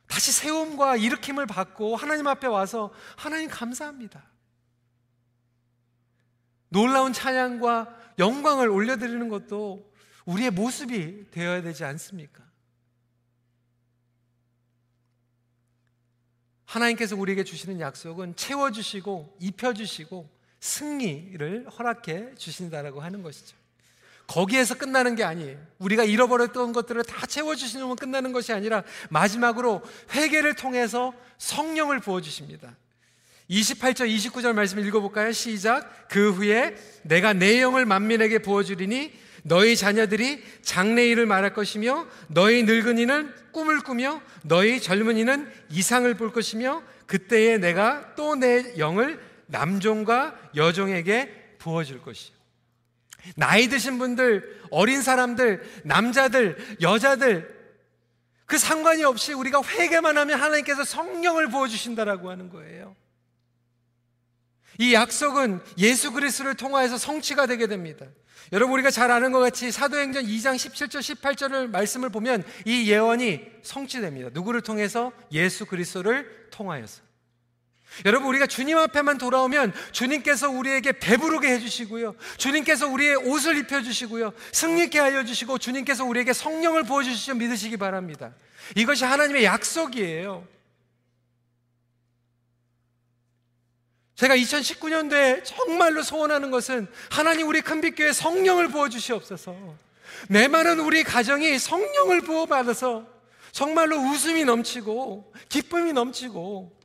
다시 0.07 0.31
세움과 0.31 0.97
일으킴을 0.97 1.45
받고 1.45 1.95
하나님 1.95 2.27
앞에 2.27 2.47
와서 2.47 2.93
하나님 3.15 3.49
감사합니다. 3.49 4.23
놀라운 6.69 7.13
찬양과 7.13 8.13
영광을 8.19 8.69
올려드리는 8.69 9.29
것도 9.29 9.91
우리의 10.25 10.51
모습이 10.51 11.31
되어야 11.31 11.61
되지 11.61 11.83
않습니까? 11.83 12.43
하나님께서 16.65 17.15
우리에게 17.15 17.43
주시는 17.43 17.79
약속은 17.79 18.35
채워주시고 18.35 19.37
입혀주시고 19.39 20.29
승리를 20.59 21.69
허락해 21.69 22.35
주신다라고 22.35 23.01
하는 23.01 23.21
것이죠. 23.21 23.55
거기에서 24.27 24.75
끝나는 24.75 25.15
게 25.15 25.23
아니에요. 25.23 25.57
우리가 25.79 26.03
잃어버렸던 26.03 26.73
것들을 26.73 27.03
다 27.03 27.25
채워주시면 27.25 27.95
끝나는 27.95 28.31
것이 28.31 28.53
아니라 28.53 28.83
마지막으로 29.09 29.81
회개를 30.13 30.55
통해서 30.55 31.13
성령을 31.37 31.99
부어주십니다. 31.99 32.75
28절, 33.49 34.09
29절 34.15 34.53
말씀 34.53 34.79
읽어볼까요? 34.79 35.31
시작. 35.31 36.07
그 36.09 36.31
후에 36.31 36.75
내가 37.03 37.33
내 37.33 37.61
영을 37.61 37.85
만민에게 37.85 38.39
부어주리니 38.39 39.11
너희 39.43 39.75
자녀들이 39.75 40.43
장래일을 40.63 41.27
말할 41.27 41.53
것이며 41.53 42.07
너희 42.27 42.63
늙은이는 42.63 43.31
꿈을 43.51 43.81
꾸며 43.81 44.21
너희 44.43 44.81
젊은이는 44.81 45.47
이상을 45.69 46.11
볼 46.15 46.33
것이며 46.33 46.81
그때에 47.05 47.59
내가 47.59 48.15
또 48.15 48.35
내 48.35 48.77
영을 48.79 49.19
남종과 49.45 50.35
여종에게 50.55 51.57
부어줄 51.59 52.01
것이요. 52.01 52.34
나이 53.35 53.67
드신 53.67 53.97
분들, 53.97 54.61
어린 54.71 55.01
사람들, 55.01 55.81
남자들, 55.83 56.77
여자들, 56.81 57.55
그 58.45 58.57
상관이 58.57 59.03
없이 59.03 59.33
우리가 59.33 59.61
회개만 59.63 60.17
하면 60.17 60.39
하나님께서 60.39 60.83
성령을 60.83 61.49
부어주신다라고 61.49 62.29
하는 62.29 62.49
거예요. 62.49 62.95
이 64.77 64.93
약속은 64.93 65.61
예수 65.77 66.11
그리스도를 66.11 66.55
통하여서 66.55 66.97
성취가 66.97 67.47
되게 67.47 67.67
됩니다. 67.67 68.05
여러분 68.51 68.75
우리가 68.75 68.91
잘 68.91 69.09
아는 69.09 69.31
것 69.31 69.39
같이 69.39 69.71
사도행전 69.71 70.25
2장 70.25 70.55
17절 70.55 70.99
18절을 70.99 71.69
말씀을 71.69 72.09
보면 72.09 72.43
이 72.65 72.91
예언이 72.91 73.41
성취됩니다. 73.63 74.29
누구를 74.33 74.61
통해서 74.61 75.11
예수 75.31 75.65
그리스도를 75.65 76.49
통하여서. 76.51 77.01
여러분 78.03 78.27
우리가 78.27 78.45
주님 78.45 78.77
앞에만 78.77 79.17
돌아오면 79.17 79.73
주님께서 79.91 80.49
우리에게 80.49 80.93
배부르게 80.93 81.47
해 81.49 81.59
주시고요. 81.59 82.15
주님께서 82.37 82.87
우리의 82.87 83.15
옷을 83.15 83.57
입혀 83.57 83.81
주시고요. 83.81 84.33
승리케 84.51 84.99
하여 84.99 85.23
주시고 85.23 85.57
주님께서 85.59 86.03
우리에게 86.03 86.33
성령을 86.33 86.83
부어 86.83 87.03
주시죠 87.03 87.35
믿으시기 87.35 87.77
바랍니다. 87.77 88.33
이것이 88.75 89.05
하나님의 89.05 89.45
약속이에요. 89.45 90.45
제가 94.15 94.35
2019년도에 94.35 95.43
정말로 95.43 96.01
소원하는 96.01 96.49
것은 96.49 96.87
하나님 97.09 97.47
우리 97.47 97.61
큰빛교회 97.61 98.13
성령을 98.13 98.69
부어 98.69 98.89
주시옵소서. 98.89 99.55
내 100.29 100.47
많은 100.47 100.79
우리 100.79 101.03
가정이 101.03 101.59
성령을 101.59 102.21
부어 102.21 102.45
받아서 102.45 103.05
정말로 103.51 103.97
웃음이 103.97 104.45
넘치고 104.45 105.33
기쁨이 105.49 105.93
넘치고 105.93 106.75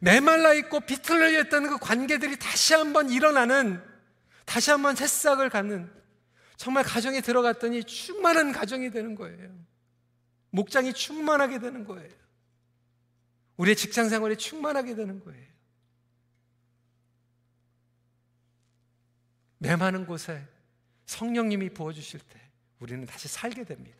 메말라 0.00 0.54
있고 0.54 0.80
비틀려 0.80 1.40
있던 1.40 1.68
그 1.68 1.78
관계들이 1.78 2.38
다시 2.38 2.74
한번 2.74 3.10
일어나는 3.10 3.82
다시 4.44 4.70
한번 4.70 4.94
새싹을 4.94 5.50
갖는 5.50 5.90
정말 6.56 6.84
가정에 6.84 7.20
들어갔더니 7.20 7.84
충만한 7.84 8.52
가정이 8.52 8.90
되는 8.90 9.14
거예요. 9.14 9.50
목장이 10.50 10.92
충만하게 10.92 11.58
되는 11.58 11.84
거예요. 11.84 12.10
우리의 13.56 13.76
직장 13.76 14.08
생활이 14.08 14.36
충만하게 14.36 14.94
되는 14.94 15.20
거예요. 15.20 15.46
매 19.58 19.74
많은 19.76 20.06
곳에 20.06 20.46
성령님이 21.06 21.70
부어주실 21.70 22.20
때 22.20 22.40
우리는 22.78 23.04
다시 23.06 23.28
살게 23.28 23.64
됩니다. 23.64 23.98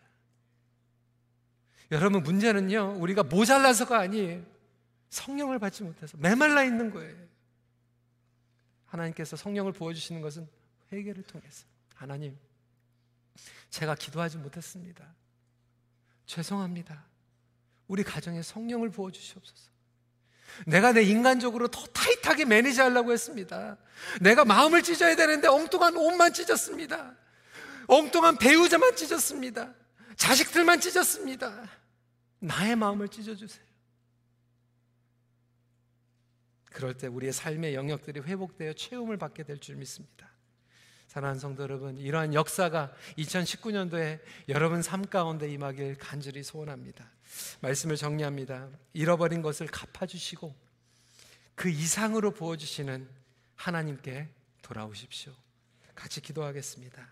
여러분, 1.91 2.23
문제는요, 2.23 2.99
우리가 3.01 3.25
모자라서가 3.25 3.99
아니에요. 3.99 4.45
성령을 5.11 5.59
받지 5.59 5.83
못해서 5.83 6.17
메말라 6.19 6.65
있는 6.65 6.91
거예요. 6.91 7.17
하나님께서 8.87 9.37
성령을 9.37 9.73
부어주시는 9.73 10.21
것은 10.21 10.49
회개를 10.93 11.23
통해서. 11.25 11.67
하나님, 11.95 12.37
제가 13.71 13.95
기도하지 13.95 14.39
못했습니다. 14.39 15.05
죄송합니다. 16.27 17.05
우리 17.87 18.03
가정에 18.03 18.43
성령을 18.43 18.91
부어주시옵소서. 18.91 19.69
내가 20.67 20.93
내 20.93 21.03
인간적으로 21.03 21.69
더 21.69 21.85
타이트하게 21.87 22.45
매니지 22.45 22.81
하려고 22.81 23.13
했습니다. 23.13 23.77
내가 24.21 24.45
마음을 24.45 24.83
찢어야 24.83 25.15
되는데 25.17 25.49
엉뚱한 25.49 25.97
옷만 25.97 26.33
찢었습니다. 26.33 27.15
엉뚱한 27.87 28.39
배우자만 28.39 28.97
찢었습니다. 28.97 29.75
자식들만 30.17 30.81
찢었습니다. 30.81 31.69
나의 32.41 32.77
마음을 32.77 33.09
찢어주세요. 33.09 33.68
그럴 36.79 36.95
때 36.95 37.09
우리의 37.09 37.33
삶의 37.33 37.75
영역들이 37.75 38.21
회복되어 38.21 38.73
체험을 38.75 39.17
받게 39.17 39.43
될 39.43 39.59
줄 39.59 39.75
믿습니다. 39.75 40.31
사랑하는 41.09 41.41
성도 41.41 41.65
여러분, 41.65 41.97
이러한 41.97 42.35
역사가 42.35 42.95
2019년도에 43.19 44.21
여러분 44.49 44.81
삶 44.81 45.05
가운데 45.05 45.51
임하길 45.51 45.97
간절히 45.97 46.45
소원합니다. 46.45 47.11
말씀을 47.63 47.97
정리합니다. 47.97 48.69
잃어버린 48.93 49.43
것을 49.43 49.67
갚아주시고 49.67 50.55
그 51.57 51.69
이상으로 51.69 52.31
부어주시는 52.31 53.09
하나님께 53.57 54.29
돌아오십시오. 54.63 55.33
같이 55.97 56.21
기도하겠습니다. 56.21 57.09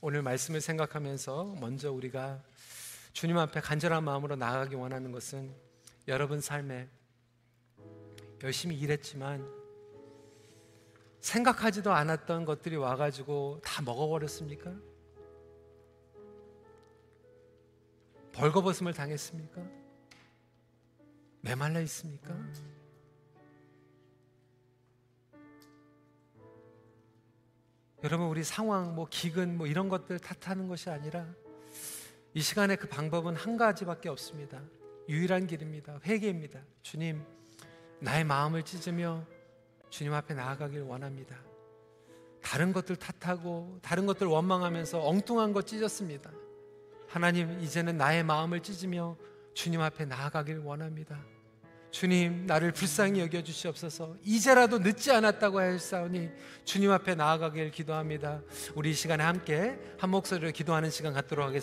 오늘 0.00 0.22
말씀을 0.22 0.62
생각하면서 0.62 1.56
먼저 1.60 1.92
우리가 1.92 2.42
주님 3.12 3.36
앞에 3.36 3.60
간절한 3.60 4.02
마음으로 4.02 4.36
나아가기 4.36 4.76
원하는 4.76 5.12
것은 5.12 5.68
여러분 6.08 6.40
삶에 6.40 6.88
열심히 8.42 8.78
일했지만 8.78 9.46
생각하지도 11.20 11.92
않았던 11.92 12.46
것들이 12.46 12.76
와가지고 12.76 13.60
다 13.62 13.82
먹어버렸습니까? 13.82 14.74
벌거벗음을 18.32 18.94
당했습니까? 18.94 19.62
메말라 21.42 21.80
있습니까? 21.80 22.34
여러분 28.02 28.28
우리 28.28 28.42
상황 28.42 28.94
뭐 28.94 29.06
기근 29.10 29.58
뭐 29.58 29.66
이런 29.66 29.90
것들 29.90 30.18
탓하는 30.18 30.68
것이 30.68 30.88
아니라 30.88 31.26
이 32.32 32.40
시간에 32.40 32.76
그 32.76 32.88
방법은 32.88 33.36
한 33.36 33.58
가지밖에 33.58 34.08
없습니다. 34.08 34.62
유일한 35.10 35.48
길입니다. 35.48 35.98
회개입니다. 36.06 36.60
주님 36.82 37.20
나의 37.98 38.22
마음을 38.24 38.62
찢으며 38.62 39.26
주님 39.90 40.14
앞에 40.14 40.34
나아가길 40.34 40.82
원합니다. 40.82 41.36
다른 42.40 42.72
것들 42.72 42.94
탓하고 42.96 43.80
다른 43.82 44.06
것들 44.06 44.28
원망하면서 44.28 45.04
엉뚱한 45.04 45.52
것 45.52 45.66
찢었습니다. 45.66 46.30
하나님, 47.08 47.60
이제는 47.60 47.96
나의 47.96 48.22
마음을 48.22 48.60
찢으며 48.60 49.16
주님 49.52 49.80
앞에 49.80 50.04
나아가길 50.04 50.58
원합니다. 50.58 51.18
주님, 51.90 52.46
나를 52.46 52.70
불쌍히 52.70 53.18
여겨 53.18 53.42
주시옵소서. 53.42 54.16
이제라도 54.22 54.78
늦지 54.78 55.10
않았다고 55.10 55.58
하였사오니 55.58 56.30
주님 56.64 56.92
앞에 56.92 57.16
나아가길 57.16 57.72
기도합니다. 57.72 58.42
우리 58.76 58.92
이 58.92 58.94
시간에 58.94 59.24
함께 59.24 59.76
한 59.98 60.10
목소리로 60.10 60.52
기도하는 60.52 60.88
시간 60.90 61.12
갖도록 61.12 61.44
하겠습니다. 61.44 61.60